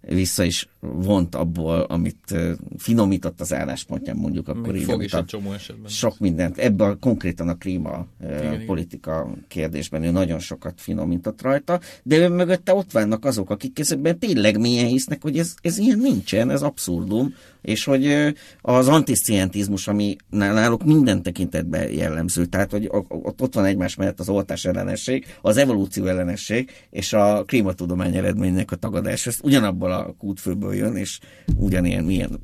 [0.00, 2.34] vissza is vont abból, amit
[2.76, 4.82] finomított az álláspontján, mondjuk akkor így.
[4.82, 5.90] Fog is a csomó esetben.
[5.90, 6.58] Sok mindent.
[6.58, 9.44] Ebben konkrétan a klíma igen, politika igen.
[9.48, 14.58] kérdésben ő nagyon sokat finomított rajta, de ő mögötte ott vannak azok, akik ezekben tényleg
[14.58, 20.84] milyen hisznek, hogy ez, ez ilyen nincsen, ez abszurdum, és hogy az antiszientizmus, ami náluk
[20.84, 26.06] minden tekintetben jellemző, tehát hogy ott, ott van egymás mellett az oltás ellenesség, az evolúció
[26.06, 29.26] ellenesség, és a klímatudomány eredménynek a tagadás.
[29.26, 31.18] Ez ugyanabból a kútfőből jön, és
[31.56, 32.40] ugyanilyen milyen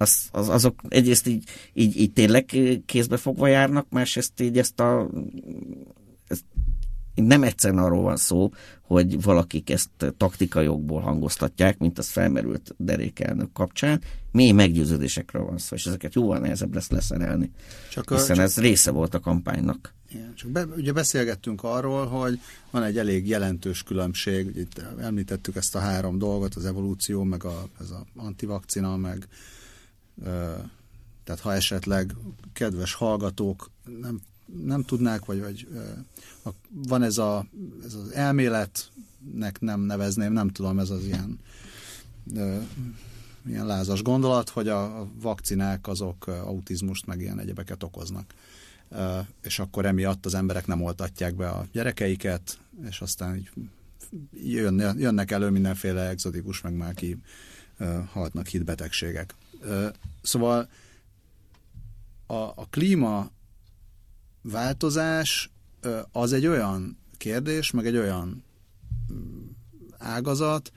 [0.00, 5.10] az, az, azok egyrészt így, így, így tényleg kézbe fogva járnak, másrészt így ezt a
[6.28, 6.44] ezt
[7.14, 8.50] nem egyszerűen arról van szó,
[8.94, 14.02] hogy valakik ezt taktikai jogból hangoztatják, mint az felmerült derékelnök kapcsán.
[14.32, 17.50] Mély meggyőződésekről van szó, és ezeket jóval nehezebb lesz leszerelni.
[17.90, 19.94] Csak hiszen csak, ez része volt a kampánynak.
[20.08, 25.74] Igen, csak be, ugye beszélgettünk arról, hogy van egy elég jelentős különbség, itt említettük ezt
[25.74, 29.28] a három dolgot, az evolúció, meg a, ez a antivakcina, meg
[30.24, 30.52] ö,
[31.24, 32.14] tehát ha esetleg
[32.52, 34.20] kedves hallgatók nem
[34.64, 35.68] nem tudnák, vagy, vagy
[36.70, 37.46] van ez, a,
[37.84, 41.38] ez az elméletnek nem nevezném, nem tudom, ez az ilyen
[43.46, 48.34] ilyen lázas gondolat, hogy a vakcinák azok autizmust, meg ilyen egyebeket okoznak.
[49.42, 52.58] És akkor emiatt az emberek nem oltatják be a gyerekeiket,
[52.88, 53.50] és aztán így
[54.96, 57.16] jönnek elő mindenféle exotikus, meg már ki
[58.12, 59.34] haltnak hit betegségek.
[60.22, 60.68] Szóval
[62.26, 63.30] a, a klíma
[64.42, 65.50] változás
[66.12, 68.44] az egy olyan kérdés, meg egy olyan
[69.12, 69.46] mm,
[69.98, 70.72] ágazat,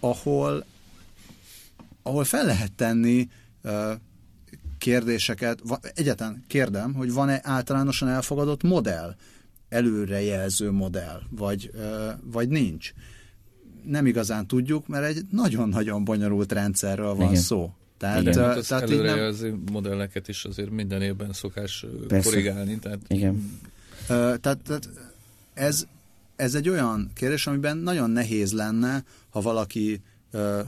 [0.00, 0.64] ahol,
[2.02, 3.28] ahol fel lehet tenni
[4.78, 5.62] kérdéseket.
[5.94, 9.16] Egyetlen kérdem, hogy van-e általánosan elfogadott modell,
[9.68, 11.70] előrejelző modell, vagy,
[12.22, 12.92] vagy nincs.
[13.84, 17.42] Nem igazán tudjuk, mert egy nagyon-nagyon bonyolult rendszerről van Igen.
[17.42, 17.74] szó.
[18.02, 19.62] Tehát, Igen, uh, hát tehát előrejelző nem...
[19.72, 22.30] modelleket is azért minden évben szokás Persze.
[22.30, 22.78] korrigálni.
[22.78, 22.98] Tehát...
[23.08, 23.60] Igen.
[24.00, 24.88] Uh, tehát, tehát
[25.54, 25.86] ez,
[26.36, 30.00] ez egy olyan kérdés, amiben nagyon nehéz lenne, ha valaki
[30.32, 30.60] uh,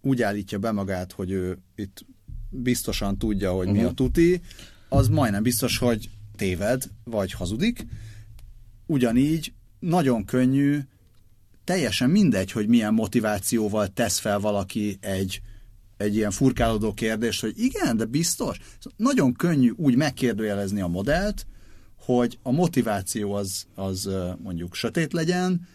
[0.00, 2.04] úgy állítja be magát, hogy ő itt
[2.48, 3.76] biztosan tudja, hogy uh-huh.
[3.76, 3.96] mi a mhm.
[3.96, 4.40] tuti,
[4.88, 7.86] az majdnem biztos, hogy téved, vagy hazudik.
[8.86, 10.78] Ugyanígy nagyon könnyű,
[11.64, 15.40] teljesen mindegy, hogy milyen motivációval tesz fel valaki egy
[15.98, 18.58] egy ilyen furkálódó kérdést, hogy igen, de biztos.
[18.96, 21.46] Nagyon könnyű úgy megkérdőjelezni a modellt,
[21.96, 24.08] hogy a motiváció az, az
[24.42, 25.68] mondjuk sötét legyen,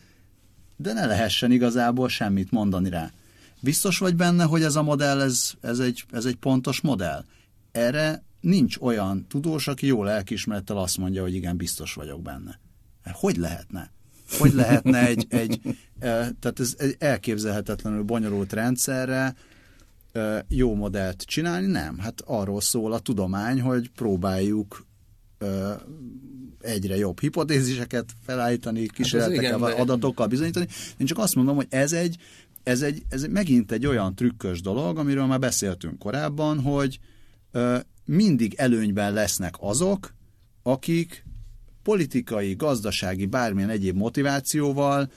[0.78, 3.12] de ne lehessen igazából semmit mondani rá.
[3.60, 7.26] Biztos vagy benne, hogy ez a modell, ez, ez, egy, ez egy pontos modell?
[7.72, 12.60] Erre nincs olyan tudós, aki jó lelkismerettel azt mondja, hogy igen, biztos vagyok benne.
[13.12, 13.92] Hogy lehetne?
[14.40, 15.62] Hogy lehetne egy, egy
[16.40, 19.36] tehát ez egy elképzelhetetlenül bonyolult rendszerre
[20.48, 21.68] jó modellt csinálni?
[21.68, 21.98] Nem.
[21.98, 24.86] Hát arról szól a tudomány, hogy próbáljuk
[26.62, 30.68] egyre jobb hipotéziseket felállítani, kísérletekkel, hát adatokkal bizonyítani.
[30.98, 32.18] Én csak azt mondom, hogy ez egy,
[32.64, 37.00] ez egy, ez megint egy olyan trükkös dolog, amiről már beszéltünk korábban, hogy
[38.06, 40.14] mindig előnyben lesznek azok,
[40.64, 41.26] akik
[41.84, 45.12] politikai, gazdasági, bármilyen egyéb motivációval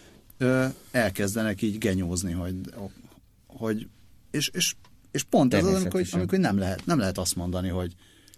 [0.91, 2.55] elkezdenek így genyózni, hogy,
[3.47, 3.89] hogy
[4.37, 4.75] és, és
[5.17, 7.93] és pont ez az, amikor, amikor nem, lehet, nem lehet azt mondani, hogy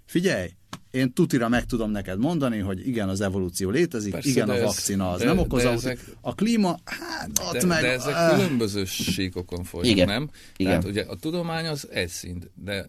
[0.04, 0.48] figyelj,
[0.90, 5.11] én tutira meg tudom neked mondani, hogy igen, az evolúció létezik, Persze, igen, a vakcina
[5.11, 7.80] az de, nem okoz, ezek, a klíma, hát ott de, meg...
[7.80, 10.30] De ezek uh, különböző síkokon folynak, igen, nem?
[10.56, 10.72] Igen.
[10.72, 12.87] Tehát ugye a tudomány az egy szint, de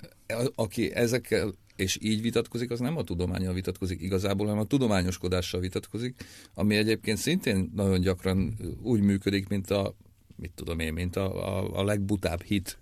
[0.56, 6.16] aki ezekkel és így vitatkozik, az nem a tudományal vitatkozik igazából, hanem a tudományoskodással vitatkozik,
[6.54, 9.96] ami egyébként szintén nagyon gyakran úgy működik, mint a
[10.36, 12.78] mit tudom én, mint a, a, a legbutább hit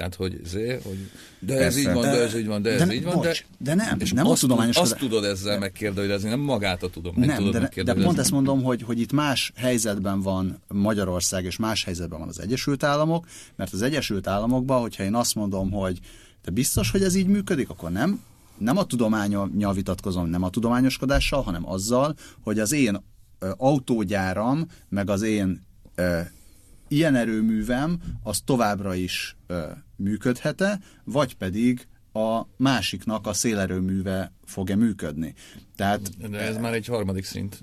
[0.00, 2.70] tehát, hogy, zé, hogy de ez Persze, így van, de, de ez így van, de
[2.70, 3.14] ez de, így van.
[3.14, 4.76] Bocs, de, de nem, és nem azt, a tudományos...
[4.76, 8.62] Azt tudod ezzel megkérdezni, nem magát a tudományt nem, tudod de, de pont ezt mondom,
[8.62, 13.72] hogy, hogy itt más helyzetben van Magyarország, és más helyzetben van az Egyesült Államok, mert
[13.72, 15.98] az Egyesült Államokban, hogyha én azt mondom, hogy
[16.42, 18.20] te biztos, hogy ez így működik, akkor nem,
[18.58, 23.02] nem a tudományal vitatkozom, nem a tudományoskodással, hanem azzal, hogy az én
[23.56, 25.68] autógyáram, meg az én
[26.90, 29.36] ilyen erőművem az továbbra is
[29.96, 35.34] működhet-e, vagy pedig a másiknak a szélerőműve fog-e működni.
[35.76, 36.60] Tehát, De ez e...
[36.60, 37.60] már egy harmadik szint.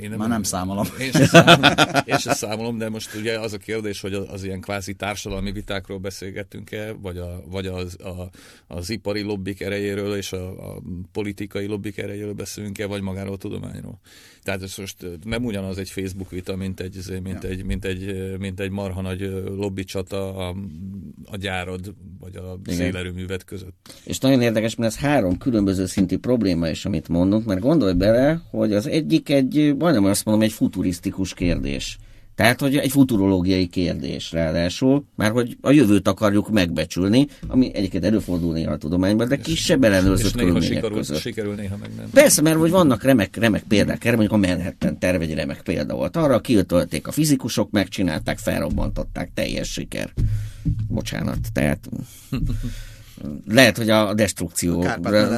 [0.00, 0.86] Én nem, Már nem számolom.
[1.00, 1.62] Én sem számolom,
[2.04, 5.52] én sem számolom, de most ugye az a kérdés, hogy az, az ilyen kvázi társadalmi
[5.52, 8.30] vitákról beszélgetünk-e, vagy, a, vagy az, a,
[8.66, 14.00] az ipari lobbik erejéről és a, a politikai lobbik erejéről beszélünk-e, vagy magáról a tudományról.
[14.42, 17.48] Tehát ez most nem ugyanaz egy Facebook vita, mint egy, izé, mint ja.
[17.48, 20.56] egy, mint egy, mint egy marha nagy lobby csata a,
[21.24, 23.94] a gyárod, vagy a szélerőművet között.
[24.04, 28.42] És nagyon érdekes, mert ez három különböző szintű probléma is, amit mondunk, mert gondolj bele,
[28.50, 31.98] hogy az egyik egy, majdnem azt mondom, egy futurisztikus kérdés.
[32.34, 38.56] Tehát, hogy egy futurológiai kérdés ráadásul, már hogy a jövőt akarjuk megbecsülni, ami egyébként előfordul
[38.56, 41.20] a tudományban, de kisebb ellenőrzött körülmények sikerül, között.
[41.20, 42.10] Sikerül néha meg nem.
[42.10, 45.94] Persze, mert hogy vannak remek, remek példák erre, mondjuk a Manhattan terv egy remek példa
[45.94, 46.16] volt.
[46.16, 50.12] Arra kiöltölték a fizikusok, megcsinálták, felrobbantották, teljes siker.
[50.88, 51.88] Bocsánat, tehát
[53.48, 54.86] lehet, hogy a destrukció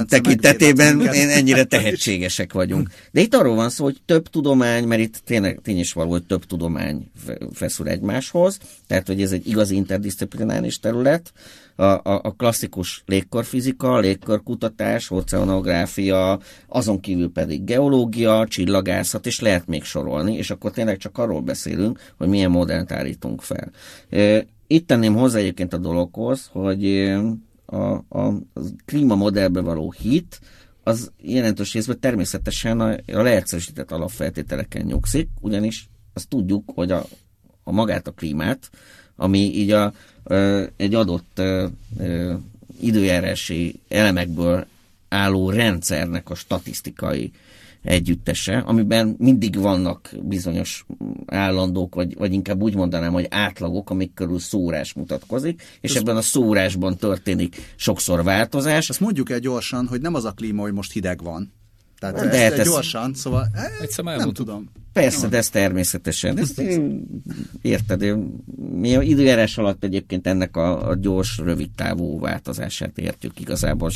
[0.09, 2.89] tekintetében én ennyire tehetségesek vagyunk.
[3.11, 6.27] De itt arról van szó, hogy több tudomány, mert itt tényleg tény is való, hogy
[6.27, 7.11] több tudomány
[7.53, 11.33] feszül egymáshoz, tehát hogy ez egy igazi interdisziplináris terület,
[11.77, 19.85] a, a, a klasszikus légkörfizika, légkörkutatás, oceanográfia, azon kívül pedig geológia, csillagászat, és lehet még
[19.85, 23.71] sorolni, és akkor tényleg csak arról beszélünk, hogy milyen modellt állítunk fel.
[24.67, 27.13] Itt tenném hozzá egyébként a dologhoz, hogy
[27.75, 30.41] a, a, a klímamodellbe való hit,
[30.83, 37.05] az jelentős részben természetesen a, a leegyszerűsített alapfeltételeken nyugszik, ugyanis azt tudjuk, hogy a,
[37.65, 38.71] a magát a klímát,
[39.17, 39.93] ami így a,
[40.77, 41.43] egy adott
[42.81, 44.67] időjárási elemekből
[45.09, 47.33] álló rendszernek a statisztikai
[47.85, 50.87] együttese, amiben mindig vannak bizonyos
[51.27, 56.17] állandók, vagy, vagy inkább úgy mondanám, hogy átlagok, amik körül szórás mutatkozik, és Ez ebben
[56.17, 58.89] a szórásban történik sokszor változás.
[58.89, 61.53] Azt mondjuk el gyorsan, hogy nem az a klíma, hogy most hideg van.
[62.13, 63.49] Tehát de ezt, ezt gyorsan, szóval
[63.81, 64.71] Egyszer nem tudom.
[64.93, 66.39] Persze, de ez természetesen.
[66.39, 66.63] Ezt
[67.63, 68.17] érted,
[68.73, 73.91] mi a időjárás alatt egyébként ennek a, a gyors, rövid távú változását értjük igazából.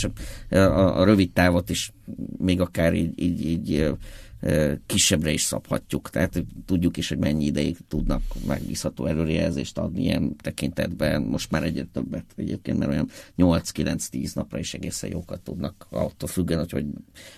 [0.51, 0.57] A,
[1.01, 1.92] a rövid távot is
[2.38, 3.94] még akár így, így, így
[4.87, 6.11] kisebbre is szabhatjuk.
[6.11, 11.22] Tehát tudjuk is, hogy mennyi ideig tudnak megbízható előrejelzést adni ilyen tekintetben.
[11.22, 16.59] Most már egyre többet egyébként, mert olyan 8-9-10 napra is egészen jókat tudnak attól függően,
[16.59, 16.87] hogy, hogy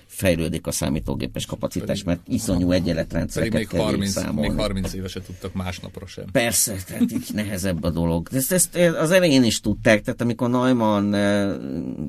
[0.07, 4.49] fejlődik a számítógépes kapacitás, mert iszonyú egyenletrendszereket kell 30, számolni.
[4.49, 6.25] Még 30 éveset tudtak másnapra sem.
[6.33, 8.29] Persze, tehát így nehezebb a dolog.
[8.33, 11.15] Ezt, ezt az elején is tudták, tehát amikor Neumann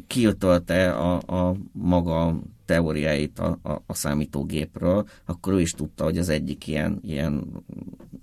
[0.07, 6.29] kiötölte a, a maga teóriáit a, a, a számítógépről, akkor ő is tudta, hogy az
[6.29, 7.63] egyik ilyen, ilyen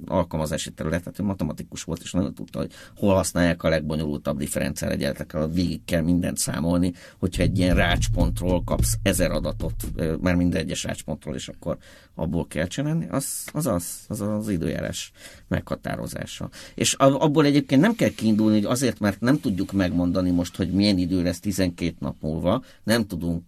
[0.07, 4.91] alkalmazási terület, tehát ő matematikus volt, és nagyon tudta, hogy hol használják a legbonyolultabb differenciál
[4.91, 9.75] egyenletekkel, végig kell mindent számolni, hogyha egy ilyen rácspontról kapsz ezer adatot,
[10.21, 11.79] már minden egyes rácspontról, és akkor
[12.19, 15.13] abból kell csinálni, az az, az, az, az időjárás
[15.49, 16.49] meghatározása.
[16.75, 20.99] És abból egyébként nem kell kiindulni, hogy azért, mert nem tudjuk megmondani most, hogy milyen
[20.99, 23.43] idő lesz 12 nap múlva, nem tudunk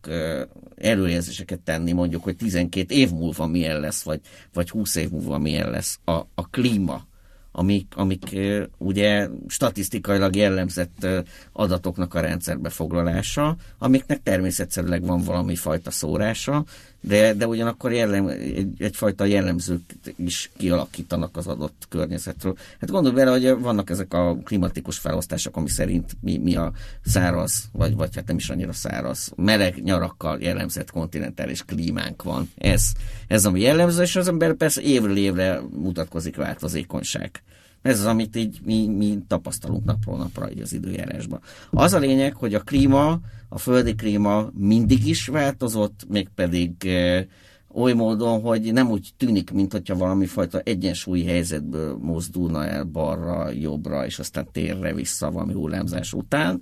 [0.77, 4.21] előjelzéseket tenni, mondjuk, hogy 12 év múlva milyen lesz, vagy,
[4.53, 7.09] vagy 20 év múlva milyen lesz a, a klíma,
[7.53, 8.39] amik, amik
[8.79, 11.07] ugye statisztikailag jellemzett
[11.53, 16.65] adatoknak a rendszerbe foglalása, amiknek természetszerűleg van valami fajta szórása,
[17.01, 19.81] de, de ugyanakkor jellem, egy, egyfajta jellemzők
[20.17, 22.57] is kialakítanak az adott környezetről.
[22.81, 26.73] Hát gondolj bele, hogy vannak ezek a klimatikus felosztások, ami szerint mi, mi a
[27.05, 32.51] száraz, vagy, vagy hát nem is annyira száraz, meleg nyarakkal jellemzett kontinentális klímánk van.
[32.57, 32.93] Ez,
[33.27, 37.43] ez ami jellemző, és az ember persze évről évre mutatkozik változékonyság.
[37.83, 41.41] Ez az, amit így mi, mi tapasztalunk napról napra így az időjárásban.
[41.71, 47.27] Az a lényeg, hogy a klíma, a földi klíma mindig is változott, mégpedig e,
[47.73, 53.51] oly módon, hogy nem úgy tűnik, mint hogyha valami fajta egyensúlyi helyzetből mozdulna el balra,
[53.51, 56.61] jobbra, és aztán térre vissza valami hullámzás után,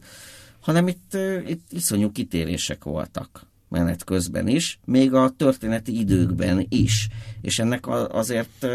[0.60, 7.08] hanem itt, itt iszonyú kitérések voltak menet közben is, még a történeti időkben is.
[7.40, 8.66] És ennek azért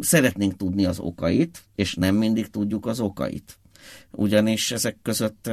[0.00, 3.58] szeretnénk tudni az okait, és nem mindig tudjuk az okait.
[4.10, 5.50] Ugyanis ezek között,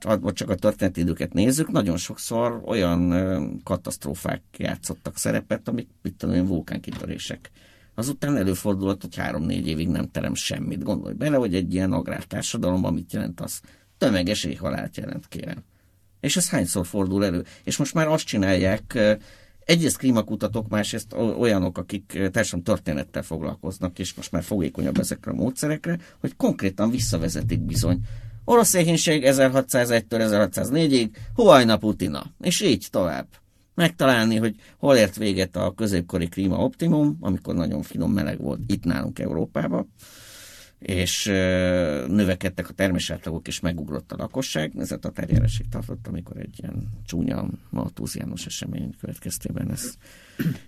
[0.00, 6.34] ha csak a történeti időket nézzük, nagyon sokszor olyan katasztrófák játszottak szerepet, amik, mit tudom
[6.34, 7.50] én, vulkánkitörések.
[7.94, 10.82] Azután előfordulhat, hogy három-négy évig nem terem semmit.
[10.82, 13.60] Gondolj bele, hogy egy ilyen agrártársadalomban mit jelent az?
[13.98, 15.62] Tömeges éhhalált jelent, kérem.
[16.20, 17.44] És ez hányszor fordul elő?
[17.64, 18.98] És most már azt csinálják
[19.64, 25.98] egyrészt klímakutatók, másrészt olyanok, akik társadalom történettel foglalkoznak, és most már fogékonyabb ezekre a módszerekre,
[26.20, 27.98] hogy konkrétan visszavezetik bizony.
[28.44, 33.26] Orosz éhénység 1601-től 1604-ig, Huajna Putina, és így tovább.
[33.74, 38.84] megtalálni, hogy hol ért véget a középkori klíma optimum, amikor nagyon finom meleg volt itt
[38.84, 39.92] nálunk Európában,
[40.82, 41.24] és
[42.06, 44.72] növekedtek a termésátlagok, és megugrott a lakosság.
[44.78, 49.94] Ez a tatárjárásig tartott, amikor egy ilyen csúnya maltúziános esemény következtében ez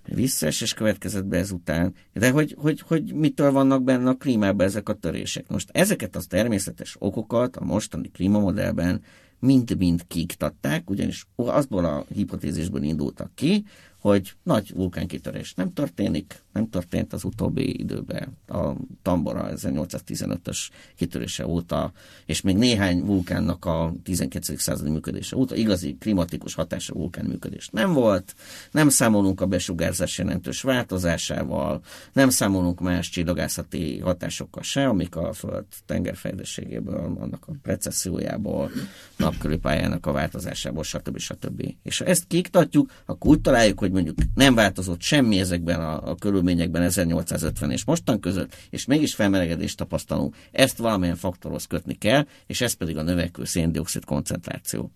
[0.05, 1.95] visszaes, és következett be ezután.
[2.13, 5.49] De hogy, hogy, hogy mitől vannak benne a klímában ezek a törések?
[5.49, 9.03] Most ezeket az természetes okokat a mostani klímamodellben
[9.39, 13.65] mind-mind kiiktatták, ugyanis azból a hipotézisből indultak ki,
[14.01, 20.59] hogy nagy vulkánkitörés nem történik, nem történt az utóbbi időben a Tambora 1815-ös
[20.97, 21.93] kitörése óta,
[22.27, 24.57] és még néhány vulkánnak a 12.
[24.57, 28.35] századi működése óta igazi klimatikus hatása vulkán működés nem volt,
[28.71, 31.81] nem számolunk a besugárzás jelentős változásával,
[32.13, 38.71] nem számolunk más csillagászati hatásokkal se, amik a Föld tengerfejlességéből, annak a precessziójából,
[39.17, 41.19] napkörű pályának a változásából, stb.
[41.19, 41.75] stb.
[41.83, 46.15] És ha ezt kiiktatjuk, akkor úgy találjuk, hogy mondjuk nem változott semmi ezekben a, a
[46.45, 52.61] körülményekben 1850 és mostan között, és mégis felmelegedést tapasztalunk, ezt valamilyen faktorhoz kötni kell, és
[52.61, 54.91] ez pedig a növekvő széndiokszid koncentráció,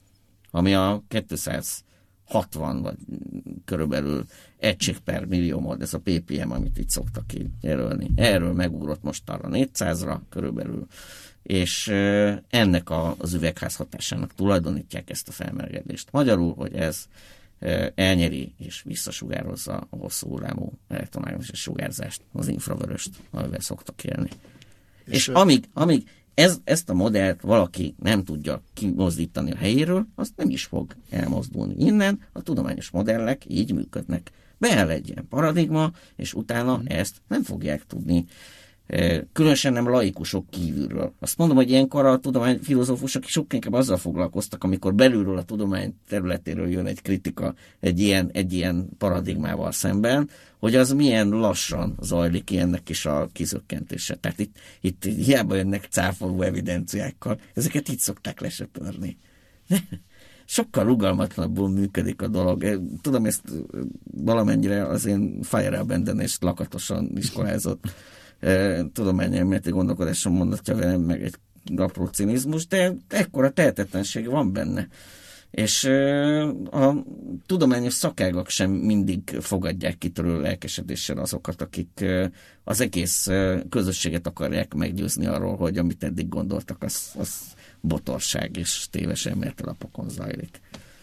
[0.51, 2.97] ami a 260 vagy
[3.65, 4.25] körülbelül
[4.59, 7.25] egység per milliómod, ez a ppm, amit itt szoktak
[7.61, 8.11] jelölni.
[8.15, 10.87] Erről megugrott most arra 400-ra körülbelül,
[11.43, 11.89] és
[12.49, 16.09] ennek az üvegházhatásának tulajdonítják ezt a felmelegedést.
[16.13, 17.05] Magyarul, hogy ez
[17.95, 24.29] elnyeri és visszasugározza a hosszú hullámú elektromágneses sugárzást, az infravöröst, amivel szoktak élni.
[25.05, 30.33] És, és amíg, amíg ez, ezt a modellt valaki nem tudja kimozdítani a helyéről, azt
[30.37, 31.75] nem is fog elmozdulni.
[31.85, 34.31] Innen a tudományos modellek így működnek.
[34.59, 36.87] Beáll egy ilyen paradigma, és utána hmm.
[36.89, 38.25] ezt nem fogják tudni
[39.33, 41.13] különösen nem laikusok kívülről.
[41.21, 45.95] Azt mondom, hogy ilyenkor a tudomány filozófusok sokkal inkább azzal foglalkoztak, amikor belülről a tudomány
[46.09, 52.51] területéről jön egy kritika egy ilyen, egy ilyen paradigmával szemben, hogy az milyen lassan zajlik
[52.51, 54.15] ilyennek is a kizökkentése.
[54.15, 59.17] Tehát itt, itt hiába jönnek cáfoló evidenciákkal, ezeket itt szokták lesöpörni.
[60.45, 62.81] sokkal rugalmatlanabbul működik a dolog.
[63.01, 63.43] Tudom, ezt
[64.15, 65.85] valamennyire az én Fire
[66.19, 67.85] és lakatosan iskolázott
[68.93, 71.35] tudományelméleti gondolkodáson mondatja velem meg egy
[71.77, 74.89] apró cinizmus, de ekkora tehetetlenség van benne.
[75.51, 75.85] És
[76.71, 77.05] a
[77.47, 82.05] tudományos szakágak sem mindig fogadják kitörő lelkesedéssel azokat, akik
[82.65, 83.29] az egész
[83.69, 87.31] közösséget akarják meggyőzni arról, hogy amit eddig gondoltak, az, az
[87.81, 90.61] botorság és téves elméletelapokon zajlik.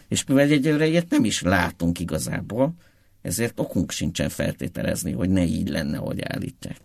[0.08, 2.74] És mivel egyelőre ilyet nem is látunk igazából,
[3.22, 6.80] ezért okunk sincsen feltételezni, hogy ne így lenne, hogy állítják.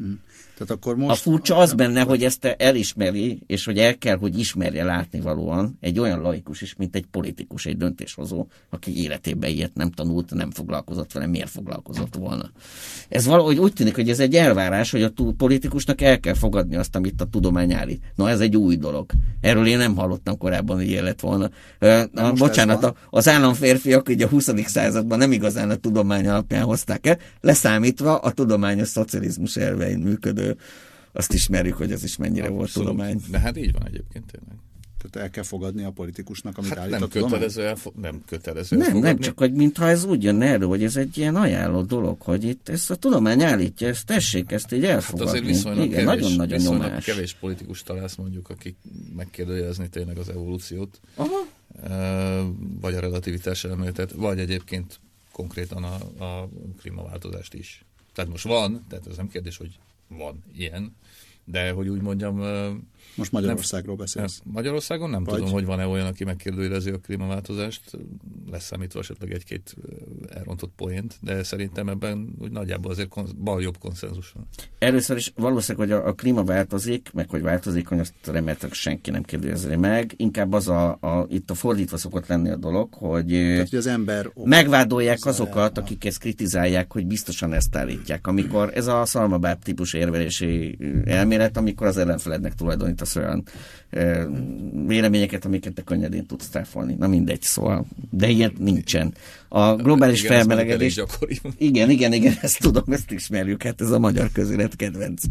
[0.00, 0.18] Mm.
[0.54, 1.10] Tehát akkor most...
[1.10, 5.78] A furcsa az benne, hogy ezt elismeri, és hogy el kell, hogy ismerje látni valóan
[5.80, 10.50] egy olyan laikus is, mint egy politikus, egy döntéshozó, aki életében ilyet nem tanult, nem
[10.50, 12.50] foglalkozott vele, miért foglalkozott volna.
[13.08, 16.96] Ez valahogy úgy tűnik, hogy ez egy elvárás, hogy a politikusnak el kell fogadni azt,
[16.96, 18.02] amit a tudomány állít.
[18.14, 19.10] Na, ez egy új dolog.
[19.40, 21.50] Erről én nem hallottam korábban, hogy ilyen lett volna.
[22.12, 24.50] Na, bocsánat, az államférfiak ugye a 20.
[24.66, 30.43] században nem igazán a tudomány alapján hozták el, leszámítva a tudományos szocializmus elvein működő
[31.12, 32.72] azt ismerjük, hogy ez is mennyire Abszolút.
[32.74, 33.20] volt tudomány.
[33.30, 34.56] De hát így van egyébként tényleg.
[35.10, 38.76] Tehát el kell fogadni a politikusnak, amit hát állít nem a kötelező, elfo- nem kötelező
[38.76, 42.20] Nem, nem, csak hogy mintha ez úgy jönne elő, hogy ez egy ilyen ajánlott dolog,
[42.20, 45.26] hogy itt ezt a tudomány állítja, ezt tessék ezt így elfogadni.
[45.26, 47.04] Hát azért viszonylag Igen, kevés, nagyon-nagyon nyomás.
[47.04, 48.76] kevés politikus találsz mondjuk, akik
[49.16, 51.46] megkérdőjelezni tényleg az evolúciót, Aha.
[52.80, 55.00] vagy a relativitás elméletet, vagy egyébként
[55.32, 56.48] konkrétan a, a
[56.80, 57.84] klímaváltozást is.
[58.14, 59.78] Tehát most van, tehát ez nem kérdés, hogy
[60.16, 60.96] van ilyen,
[61.44, 62.40] de hogy úgy mondjam...
[63.16, 64.40] Most Magyarországról nem, beszélsz.
[64.44, 65.34] Magyarországon nem Vagy?
[65.34, 67.98] tudom, hogy van-e olyan, aki megkérdőjelezi a klímaváltozást,
[68.50, 69.76] leszámítva esetleg egy-két
[70.28, 74.48] elrontott poént, de szerintem ebben úgy nagyjából azért bal jobb konszenzus van.
[74.78, 79.10] Először is valószínűleg, hogy a, a klíma változik, meg hogy változik, hogy azt remélhetőleg senki
[79.10, 80.14] nem kérdőjelezi meg.
[80.16, 83.86] Inkább az a, a, itt a fordítva szokott lenni a dolog, hogy, Tehát, hogy az
[83.86, 88.26] ember megvádolják azokat, akik ezt kritizálják, hogy biztosan ezt állítják.
[88.26, 92.54] Amikor ez a szalmabáb típus érvelési elmélet, amikor az ellenfelednek
[93.04, 93.44] tulajdonítasz olyan
[93.90, 94.26] e,
[94.86, 96.94] véleményeket, amiket te könnyedén tudsz táfolni.
[96.98, 97.86] Na mindegy, szóval.
[98.10, 99.14] De ilyen nincsen.
[99.48, 101.00] A globális igen, felmelegedés...
[101.58, 105.22] Igen, igen, igen, ezt tudom, ezt ismerjük, hát ez a magyar közélet kedvenc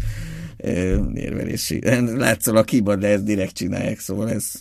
[1.14, 1.82] érvelési.
[2.18, 4.52] Látszol a kiba, de ezt direkt csinálják, szóval ez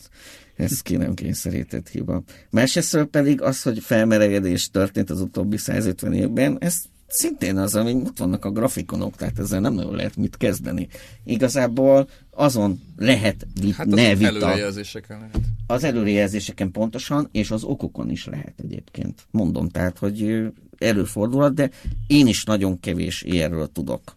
[0.56, 2.22] ez ki nem kényszerített hiba.
[2.50, 6.82] Másrészt pedig az, hogy felmelegedés történt az utóbbi 150 évben, ez
[7.12, 10.88] szintén az, ami ott vannak a grafikonok, tehát ezzel nem nagyon lehet mit kezdeni.
[11.24, 14.26] Igazából azon lehet vit, hát ne vita.
[14.26, 15.40] előrejelzéseken lehet.
[15.66, 19.26] Az előrejelzéseken pontosan, és az okokon is lehet egyébként.
[19.30, 20.46] Mondom, tehát, hogy
[20.78, 21.70] előfordulhat, de
[22.06, 24.16] én is nagyon kevés ilyenről tudok.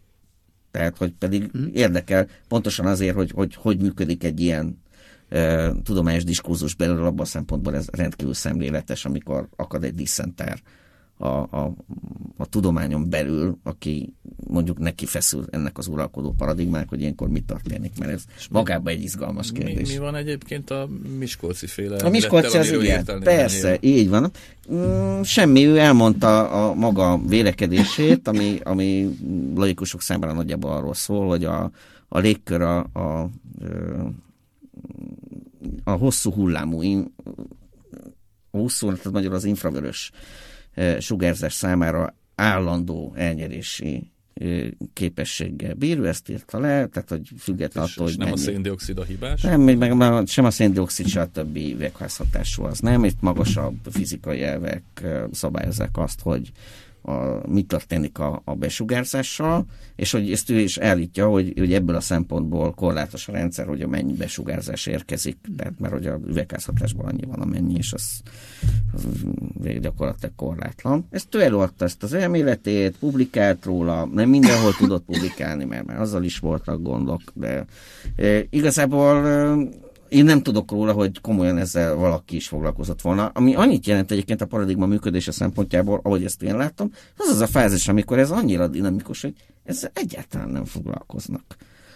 [0.71, 1.69] Tehát, hogy pedig hmm.
[1.73, 4.81] érdekel pontosan azért, hogy, hogy hogy működik egy ilyen
[5.29, 10.61] e, tudományos diskurzus belőle, abban a szempontból ez rendkívül szemléletes, amikor akad egy disszenter
[11.17, 11.73] a, a,
[12.37, 14.13] a tudományon belül, aki
[14.47, 18.93] mondjuk neki feszül ennek az uralkodó paradigmának, hogy ilyenkor mi történik, mert ez És magában
[18.93, 19.87] egy izgalmas kérdés.
[19.87, 21.95] Mi, mi van egyébként a Miskolci féle?
[21.97, 24.31] A Miskolci az igen, persze, így van.
[24.73, 29.17] Mm, semmi, ő elmondta a maga vélekedését, ami, ami
[29.55, 31.71] laikusok számára nagyjából arról szól, hogy a,
[32.07, 33.29] a légkör a, a,
[35.83, 36.81] a hosszú hullámú,
[38.51, 40.11] a hosszú, tehát magyar az infravörös
[40.99, 44.11] sugárzás számára állandó elnyerési
[44.93, 48.39] képességgel bír, ő ezt írta le, tehát hogy független attól, hogy nem mennyi.
[48.39, 49.41] a széndiokszid a hibás?
[49.41, 54.43] Nem, meg, meg, sem a széndiokszid, sem a többi üvegházhatású az nem, itt magasabb fizikai
[54.43, 54.83] elvek
[55.31, 56.51] szabályozzák azt, hogy
[57.05, 61.95] a, mi történik a, a besugárzással, és hogy ezt ő is állítja, hogy, hogy ebből
[61.95, 67.05] a szempontból korlátos a rendszer, hogy a mennyi besugárzás érkezik, tehát mert hogy a üvegházhatásban
[67.05, 68.21] annyi van, amennyi, és az,
[68.93, 69.03] az
[69.81, 71.07] gyakorlatilag korlátlan.
[71.09, 76.23] Ezt ő előadta ezt az elméletét, publikált róla, nem mindenhol tudott publikálni, mert, mert azzal
[76.23, 77.65] is voltak gondok, de
[78.15, 79.23] e, igazából
[80.09, 83.25] én nem tudok róla, hogy komolyan ezzel valaki is foglalkozott volna.
[83.33, 87.47] Ami annyit jelent egyébként a paradigma működése szempontjából, ahogy ezt én láttam, az az a
[87.47, 89.33] fázis, amikor ez annyira dinamikus, hogy
[89.63, 91.55] ezzel egyáltalán nem foglalkoznak.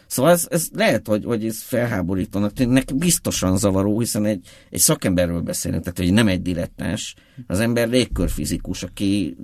[0.09, 5.41] Szóval ez, ez lehet, hogy, hogy ez felháborítónak tűnik, biztosan zavaró, hiszen egy, egy szakemberről
[5.41, 7.15] beszélünk, tehát hogy nem egy dilettáns,
[7.47, 9.35] az ember légkörfizikus, aki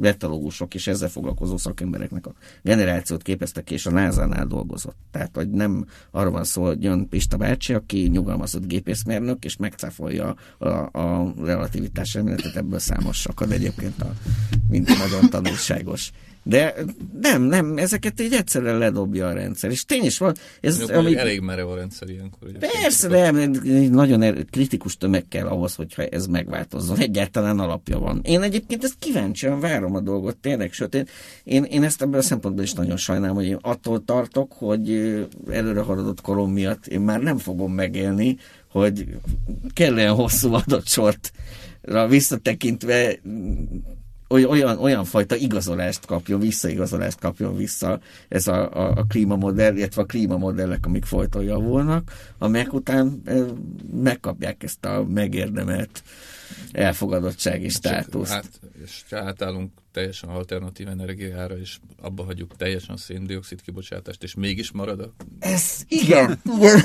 [0.00, 4.96] metalógusok és ezzel foglalkozó szakembereknek a generációt képeztek és a NASA-nál dolgozott.
[5.10, 10.34] Tehát, hogy nem arra van szó, hogy jön Pista bácsi, aki nyugalmazott gépészmérnök, és megcáfolja
[10.58, 14.12] a, a relativitás elméletet, ebből számos akad egyébként a
[14.68, 16.12] minden nagyon tanulságos.
[16.46, 16.74] De
[17.20, 19.70] nem, nem, ezeket így egyszerűen ledobja a rendszer.
[19.70, 20.34] És tény is van.
[20.60, 21.16] Ez, ami...
[21.16, 22.48] Elég merev a rendszer ilyenkor.
[22.58, 23.30] Persze, de
[23.88, 26.98] nagyon er, kritikus tömeg kell ahhoz, hogyha ez megváltozzon.
[26.98, 28.20] Egyáltalán alapja van.
[28.24, 31.06] Én egyébként ezt kíváncsian várom a dolgot, tényleg, sőt, én,
[31.44, 34.90] én, én ezt ebből a szempontból is nagyon sajnálom, hogy én attól tartok, hogy
[35.50, 38.36] előre haladott korom miatt én már nem fogom megélni,
[38.70, 39.06] hogy
[39.72, 41.32] kellően hosszú adott sort
[42.08, 43.18] visszatekintve
[44.28, 50.06] olyan, olyan fajta igazolást kapjon, visszaigazolást kapjon vissza ez a, a, a klímamodell, illetve a
[50.06, 53.34] klímamodellek, amik folyton javulnak, amelyek után e,
[54.02, 56.02] megkapják ezt a megérdemelt
[56.72, 58.32] elfogadottsági státuszt.
[58.32, 64.72] Hát, és átállunk teljesen alternatív energiára, és abba hagyjuk teljesen a széndiokszid kibocsátást, és mégis
[64.72, 65.12] marad a...
[65.38, 66.80] Ez, igen, igen.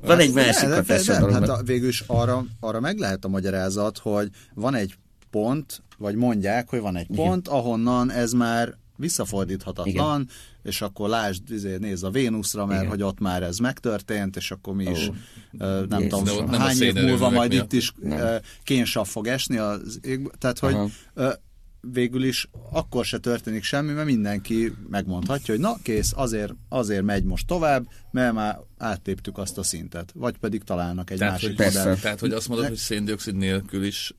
[0.00, 4.74] van egy másik hatása Hát végül is arra, arra meg lehet a magyarázat, hogy van
[4.74, 4.94] egy
[5.30, 7.24] pont, vagy mondják, hogy van egy Igen.
[7.24, 10.30] pont, ahonnan ez már visszafordíthatatlan, Igen.
[10.62, 12.92] és akkor lásd, izé, nézz a Vénuszra, mert Igen.
[12.92, 15.14] hogy ott már ez megtörtént, és akkor mi is, oh.
[15.52, 16.18] uh, nem Jézus.
[16.18, 17.72] tudom, nem hány év múlva majd miatt.
[17.72, 20.74] itt is uh, kénsav fog esni az ég, tehát hogy
[21.14, 21.32] uh,
[21.80, 27.24] végül is akkor se történik semmi, mert mindenki megmondhatja, hogy na kész, azért, azért megy
[27.24, 30.12] most tovább, mert már áttéptük azt a szintet.
[30.14, 32.00] Vagy pedig találnak egy tehát, másik hogy.
[32.00, 34.14] Tehát, hogy azt mondod, hogy széndiokszid nélkül is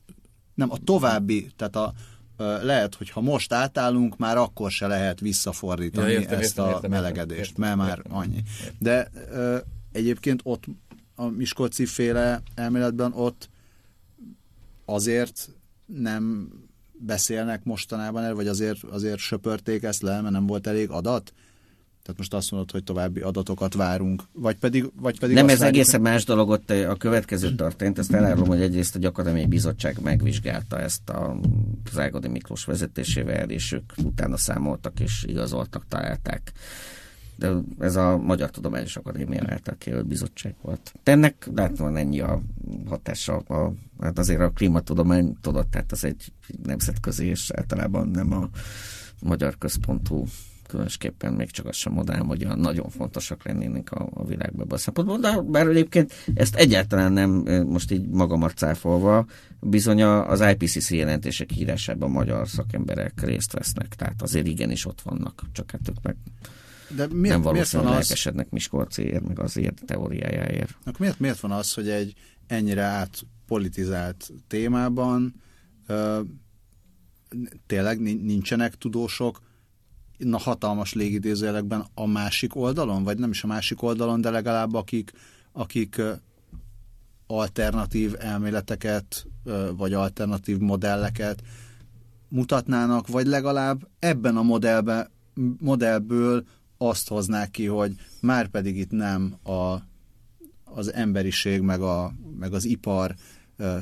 [0.60, 1.92] nem, a további, tehát a,
[2.62, 6.74] lehet, hogy ha most átállunk, már akkor se lehet visszafordítani ja, értem, ezt értem, a
[6.74, 8.42] értem, melegedést, értem, mert már értem, annyi.
[8.78, 9.56] De ö,
[9.92, 10.64] egyébként ott
[11.14, 13.48] a Miskolci féle elméletben ott
[14.84, 15.48] azért
[15.86, 16.52] nem
[16.92, 21.32] beszélnek mostanában el, vagy azért, azért söpörték ezt le, mert nem volt elég adat?
[22.10, 24.90] Tehát most azt mondod, hogy további adatokat várunk, vagy pedig...
[25.00, 28.96] Vagy pedig nem, ez egészen más dolog, ott a következő történt, ezt elárulom, hogy egyrészt
[28.96, 31.36] a Akadémiai Bizottság megvizsgálta ezt a
[31.92, 36.52] Zágodi Miklós vezetésével, és ők utána számoltak és igazoltak, találták.
[37.36, 40.92] De ez a Magyar Tudományos Akadémia által kijelölt bizottság volt.
[41.04, 42.42] De ennek látom ennyi a
[42.88, 43.36] hatása.
[43.36, 46.32] A, hát azért a klímatudomány, tudod, tehát az egy
[46.62, 48.48] nemzetközi, és általában nem a
[49.20, 50.26] magyar központú
[50.70, 54.76] különösképpen még csak azt sem mondanám, hogy olyan nagyon fontosak lennének a, a világban a
[54.76, 57.30] szempontból, de bár egyébként ezt egyáltalán nem,
[57.66, 59.26] most így magamat cáfolva,
[59.60, 65.70] bizony az IPCC jelentések írásában magyar szakemberek részt vesznek, tehát azért igenis ott vannak, csak
[65.70, 66.16] hát ők meg
[66.96, 68.52] de miért, nem valószínűleg lelkesednek az...
[68.52, 70.76] Miskolciért, meg az ilyen teóriájáért.
[70.98, 72.14] Miért, miért van az, hogy egy
[72.46, 75.34] ennyire átpolitizált témában
[77.66, 79.40] tényleg nincsenek tudósok
[80.24, 85.12] na, hatalmas légidézőjelekben a másik oldalon, vagy nem is a másik oldalon, de legalább akik,
[85.52, 86.02] akik
[87.26, 89.26] alternatív elméleteket,
[89.76, 91.42] vagy alternatív modelleket
[92.28, 95.10] mutatnának, vagy legalább ebben a modellbe,
[95.58, 96.44] modellből
[96.78, 99.76] azt hoznák ki, hogy már pedig itt nem a,
[100.64, 103.14] az emberiség, meg, a, meg az ipar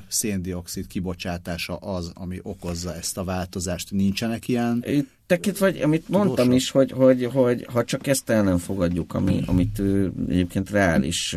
[0.08, 3.90] széndiokszid kibocsátása az, ami okozza ezt a változást.
[3.90, 4.84] Nincsenek ilyen
[5.26, 6.54] tekint, vagy amit mondtam Tudósok.
[6.54, 11.36] is, hogy, hogy, hogy ha csak ezt el nem fogadjuk, ami, amit ő egyébként reális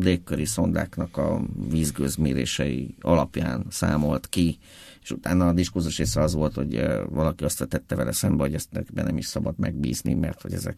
[0.00, 4.58] légköri szondáknak a vízgőzmérései alapján számolt ki,
[5.06, 8.68] és utána a diskurzus része az volt, hogy valaki azt vetette vele szembe, hogy ezt
[8.94, 10.76] nem is szabad megbízni, mert hogy ezek,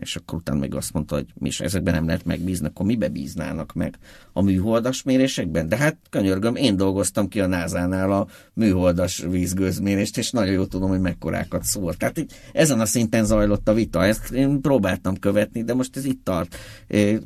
[0.00, 3.08] és akkor utána még azt mondta, hogy mi is ezekben nem lehet megbízni, akkor mibe
[3.08, 3.98] bíznának meg
[4.32, 5.68] a műholdas mérésekben?
[5.68, 10.88] De hát könyörgöm, én dolgoztam ki a NASA-nál a műholdas vízgőzmérést, és nagyon jól tudom,
[10.88, 11.98] hogy mekkorákat szólt.
[11.98, 16.04] Tehát így, ezen a szinten zajlott a vita, ezt én próbáltam követni, de most ez
[16.04, 16.56] itt tart.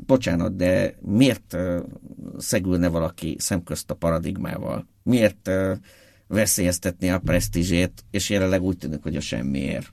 [0.07, 1.57] Bocsánat, de miért
[2.39, 4.87] szegülne valaki szemközt a paradigmával?
[5.03, 5.51] Miért
[6.29, 9.93] veszélyeztetni a presztízsét, és jelenleg úgy tűnik, hogy a semmiért.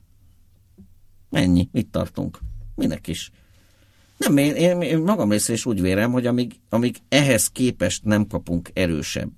[1.30, 2.38] Ennyi, itt tartunk.
[2.74, 3.30] Minek is.
[4.16, 8.26] Nem, én, én, én magam részéről is úgy vérem, hogy amíg, amíg ehhez képest nem
[8.26, 9.32] kapunk erősebb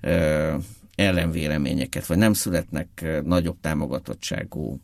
[0.00, 0.56] ö,
[0.94, 4.80] ellenvéleményeket, vagy nem születnek nagyobb támogatottságú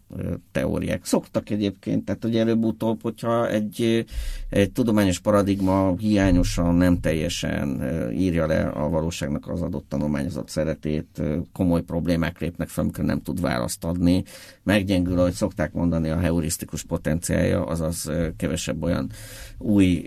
[0.52, 1.04] teóriák.
[1.04, 4.04] Szoktak egyébként, tehát hogy előbb-utóbb, hogyha egy,
[4.48, 7.82] egy tudományos paradigma hiányosan, nem teljesen
[8.12, 13.40] írja le a valóságnak az adott tanulmányozott szeretét, komoly problémák lépnek fel, amikor nem tud
[13.40, 14.24] választ adni,
[14.62, 19.10] meggyengül, ahogy szokták mondani, a heurisztikus potenciálja, azaz kevesebb olyan
[19.58, 20.06] új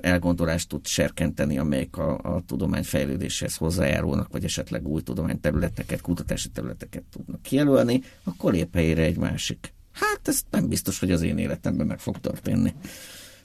[0.00, 5.02] elgondolást tud serkenteni, amelyek a, a tudomány fejlődéshez hozzájárulnak, vagy esetleg új
[5.42, 9.72] tudományterületeket, kutatási területeket tudnak kijelölni, akkor épp helyére egy másik.
[9.92, 12.74] Hát ez nem biztos, hogy az én életemben meg fog történni.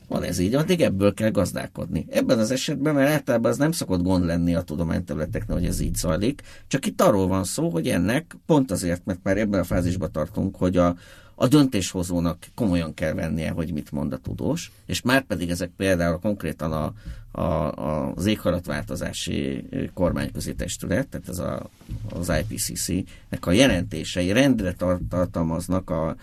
[0.07, 2.05] Van ez így, addig ebből kell gazdálkodni.
[2.09, 5.95] Ebben az esetben, mert általában az nem szokott gond lenni a tudományterületeknek, hogy ez így
[5.95, 10.11] zajlik, csak itt arról van szó, hogy ennek pont azért, mert már ebben a fázisban
[10.11, 10.95] tartunk, hogy a,
[11.39, 16.19] a döntéshozónak komolyan kell vennie, hogy mit mond a tudós, és már pedig ezek például
[16.19, 16.93] konkrétan a,
[17.41, 21.69] a, az éghajlatváltozási kormányközi testület, tehát ez a,
[22.09, 24.75] az IPCC-nek a jelentései rendre
[25.09, 26.15] tartalmaznak a,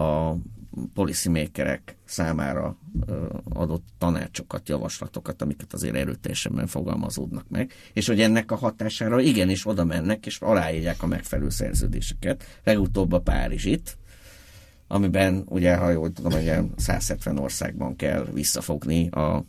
[0.00, 0.36] a
[0.94, 2.76] policymakerek számára
[3.48, 9.84] adott tanácsokat, javaslatokat, amiket azért erőteljesebben fogalmazódnak meg, és hogy ennek a hatására igenis oda
[9.84, 12.44] mennek, és aláírják a megfelelő szerződéseket.
[12.64, 13.96] Legutóbb a Párizsit,
[14.88, 19.44] amiben ugye, ha jól tudom, hogy 170 országban kell visszafogni a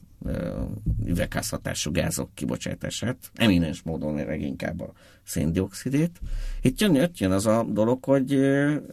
[1.06, 6.20] üvegházhatású gázok kibocsátását, eminens módon leginkább a széndiokszidét.
[6.62, 8.34] Itt jön, jött jön az a dolog, hogy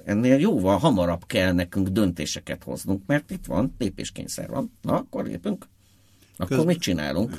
[0.05, 4.73] ennél jóval hamarabb kell nekünk döntéseket hoznunk, mert itt van, lépéskényszer van.
[4.83, 5.67] Na, akkor lépünk.
[6.35, 6.67] Akkor Közben.
[6.67, 7.37] mit csinálunk?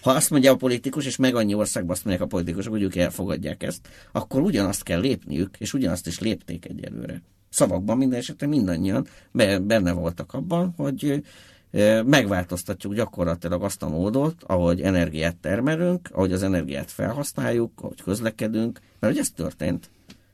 [0.00, 2.96] Ha azt mondja a politikus, és meg annyi országban azt mondják a politikusok, hogy ők
[2.96, 7.22] elfogadják ezt, akkor ugyanazt kell lépniük, és ugyanazt is lépték egyelőre.
[7.52, 9.06] Szavakban minden esetre mindannyian
[9.62, 11.22] benne voltak abban, hogy
[12.04, 19.12] megváltoztatjuk gyakorlatilag azt a módot, ahogy energiát termelünk, ahogy az energiát felhasználjuk, ahogy közlekedünk, mert
[19.12, 19.90] hogy ez történt.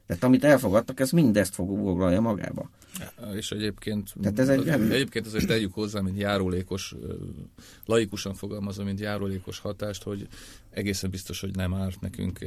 [0.08, 2.70] Tehát amit elfogadtak, ez mindezt foglalja magába.
[3.34, 6.94] És egyébként, Tehát ez egy, egyébként azért tegyük hozzá, mint járulékos,
[7.86, 10.28] laikusan fogalmazom, mint járulékos hatást, hogy
[10.70, 12.38] egészen biztos, hogy nem árt nekünk,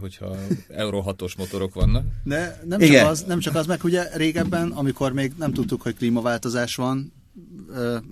[0.00, 0.36] hogyha
[0.68, 2.04] Euro 6-os motorok vannak.
[2.24, 5.96] De nem csak, az, nem csak az, meg ugye régebben, amikor még nem tudtuk, hogy
[5.96, 7.12] klímaváltozás van,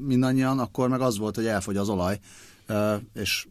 [0.07, 2.19] mindannyian, akkor meg az volt, hogy elfogy az olaj,
[3.15, 3.47] és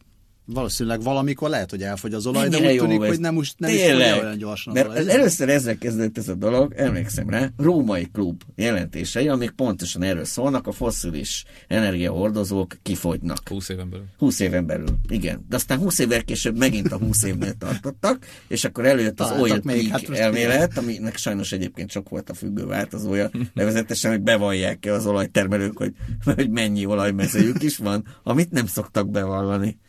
[0.45, 3.81] valószínűleg valamikor lehet, hogy elfogy az olaj, Mennyire de úgy tűnik, hogy nem, nem is
[3.81, 5.09] olyan gyorsan az olaj.
[5.09, 10.67] Először ezzel kezdődött ez a dolog, emlékszem rá, római klub jelentései, amik pontosan erről szólnak,
[10.67, 13.49] a fosszilis energiahordozók kifogynak.
[13.49, 14.05] 20 éven belül.
[14.17, 15.45] 20 éven belül, igen.
[15.49, 19.59] De aztán 20 évvel később megint a 20 évnél tartottak, és akkor előtt az oil
[19.63, 25.05] még, hát elmélet, aminek sajnos egyébként sok volt a függő változója, nevezetesen, hogy bevallják-e az
[25.05, 25.93] olajtermelők, hogy,
[26.23, 29.79] hogy mennyi olajmezőjük is van, amit nem szoktak bevallani.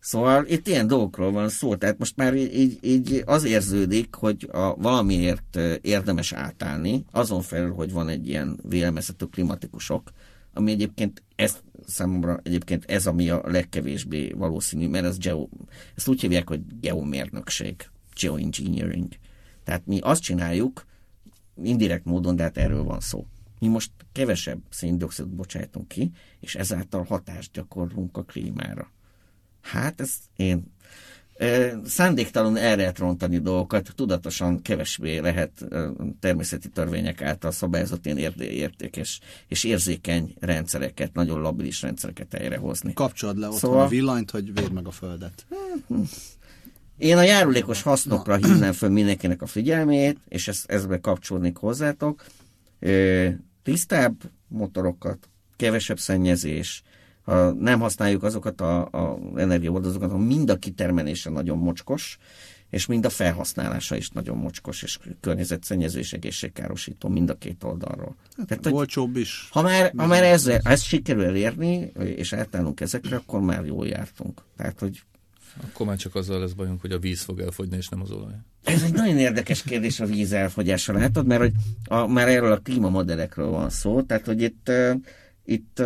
[0.00, 4.74] Szóval itt ilyen dolgokról van szó, tehát most már így, így az érződik, hogy a,
[4.74, 10.10] valamiért érdemes átállni, azon felül, hogy van egy ilyen vélemezhető klimatikusok,
[10.54, 15.48] ami egyébként ez számomra egyébként ez, ami a legkevésbé valószínű, mert ez geo,
[15.94, 17.74] ezt úgy hívják, hogy geomérnökség,
[18.20, 19.08] geoengineering.
[19.64, 20.84] Tehát mi azt csináljuk,
[21.62, 23.26] indirekt módon, de hát erről van szó.
[23.58, 28.90] Mi most kevesebb széndiokszidot bocsájtunk ki, és ezáltal hatást gyakorlunk a klímára.
[29.60, 30.72] Hát ez én
[31.84, 35.64] Szándéktalan erre rontani dolgokat, tudatosan kevesbé lehet
[36.20, 42.92] természeti törvények által szabályozott ilyen értékes és érzékeny rendszereket, nagyon labilis rendszereket helyrehozni.
[42.92, 43.84] Kapcsolod le otthon szóval...
[43.84, 45.46] a villanyt, hogy véd meg a földet.
[46.98, 52.24] Én a járulékos hasznokra hívnám föl mindenkinek a figyelmét, és ezt, ezbe kapcsolnék hozzátok.
[53.62, 54.14] Tisztább
[54.48, 56.82] motorokat, kevesebb szennyezés,
[57.24, 62.18] ha nem használjuk azokat a, a energiahordozókat, mind a kitermelése nagyon mocskos,
[62.70, 68.16] és mind a felhasználása is nagyon mocskos, és környezetszennyező és egészségkárosító mind a két oldalról.
[68.36, 69.48] Hát, Tehát, olcsóbb is.
[69.50, 74.42] Ha már, ha már ezzel, ezt sikerül elérni, és eltállunk ezekre, akkor már jól jártunk.
[74.56, 75.02] Tehát, hogy
[75.62, 78.32] akkor már csak azzal lesz bajunk, hogy a víz fog elfogyni, és nem az olaj.
[78.64, 81.52] Ez egy nagyon érdekes kérdés a víz elfogyása, látod, mert hogy
[81.84, 84.70] a, már erről a klímamodellekről van szó, tehát hogy itt,
[85.44, 85.82] itt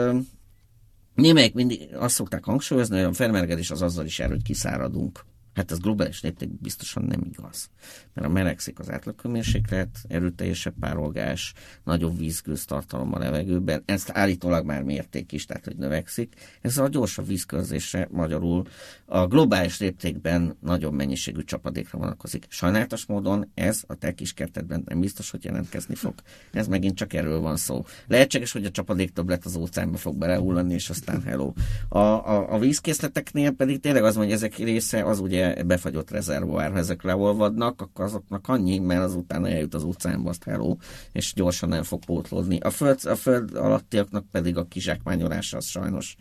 [1.15, 5.25] Némelyek mindig azt szokták hangsúlyozni, hogy a felmelegedés az azzal is jár, hogy kiszáradunk.
[5.55, 7.71] Hát ez globális lépték biztosan nem igaz.
[8.15, 11.53] Mert a melegszik az átlagkőmérséklet, erőteljesebb párolgás,
[11.85, 16.35] nagyobb vízgőztartalom a levegőben, ezt állítólag már mérték is, tehát hogy növekszik.
[16.61, 18.63] Ez a gyorsabb vízkörzésre magyarul
[19.05, 22.47] a globális léptékben nagyobb mennyiségű csapadékra vonatkozik.
[22.49, 26.15] Sajnálatos módon ez a te kis kertedben nem biztos, hogy jelentkezni fog.
[26.53, 27.85] Ez megint csak erről van szó.
[28.07, 31.53] Lehetséges, hogy a csapadék többlet az óceánba fog belehullani, és aztán hello.
[31.89, 37.03] A, a, a vízkészleteknél pedig tényleg az, hogy ezek része az ugye befagyott rezervoár, ezek
[37.03, 40.77] leolvadnak, akkor azoknak annyi, mert azután eljut az utcánba, azt hello,
[41.13, 42.59] és gyorsan nem fog pótlódni.
[42.59, 46.17] A föld, a föld alattiaknak pedig a kizsákmányolása az sajnos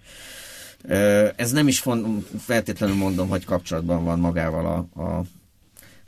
[1.35, 1.83] ez nem is
[2.37, 5.23] feltétlenül mondom, hogy kapcsolatban van magával a, a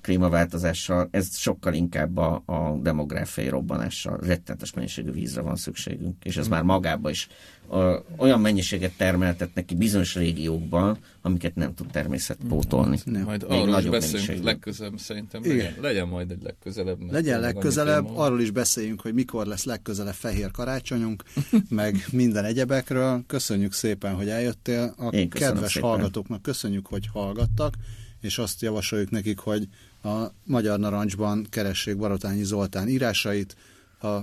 [0.06, 6.48] klímaváltozással, ez sokkal inkább a, a demográfiai robbanással, rettenetes mennyiségű vízre van szükségünk, és ez
[6.48, 7.28] már magában is
[7.68, 13.00] a, olyan mennyiséget termeltet neki bizonyos régiókban, amiket nem tud természet pótolni.
[13.06, 13.24] Nem.
[13.24, 15.42] Majd Még arról is beszéljünk legközelebb szerintem.
[15.46, 17.12] Legyen, legyen majd egy legközelebb.
[17.12, 21.24] Legyen legközelebb, arról is beszéljünk, hogy mikor lesz legközelebb fehér karácsonyunk,
[21.70, 23.24] meg minden egyebekről.
[23.28, 24.94] Köszönjük szépen, hogy eljöttél.
[24.98, 25.90] A kedves szépen.
[25.90, 27.74] hallgatóknak köszönjük, hogy hallgattak,
[28.22, 29.68] és azt javasoljuk nekik, hogy
[30.06, 33.56] a Magyar Narancsban keressék Barotányi Zoltán írásait,
[34.02, 34.18] a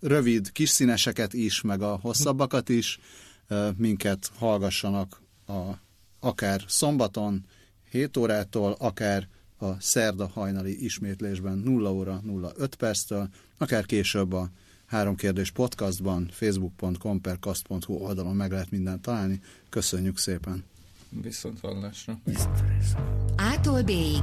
[0.00, 2.98] rövid kis színeseket is, meg a hosszabbakat is,
[3.76, 5.60] minket hallgassanak a,
[6.20, 7.44] akár szombaton
[7.90, 12.22] 7 órától, akár a szerda hajnali ismétlésben 0 óra
[12.56, 14.50] 05 perctől, akár később a
[14.86, 19.42] Három Kérdés podcastban, facebook.com per kast.hu oldalon meg lehet mindent találni.
[19.68, 20.64] Köszönjük szépen!
[21.08, 22.20] Viszont hallásra!
[23.36, 24.22] Ától B-ig.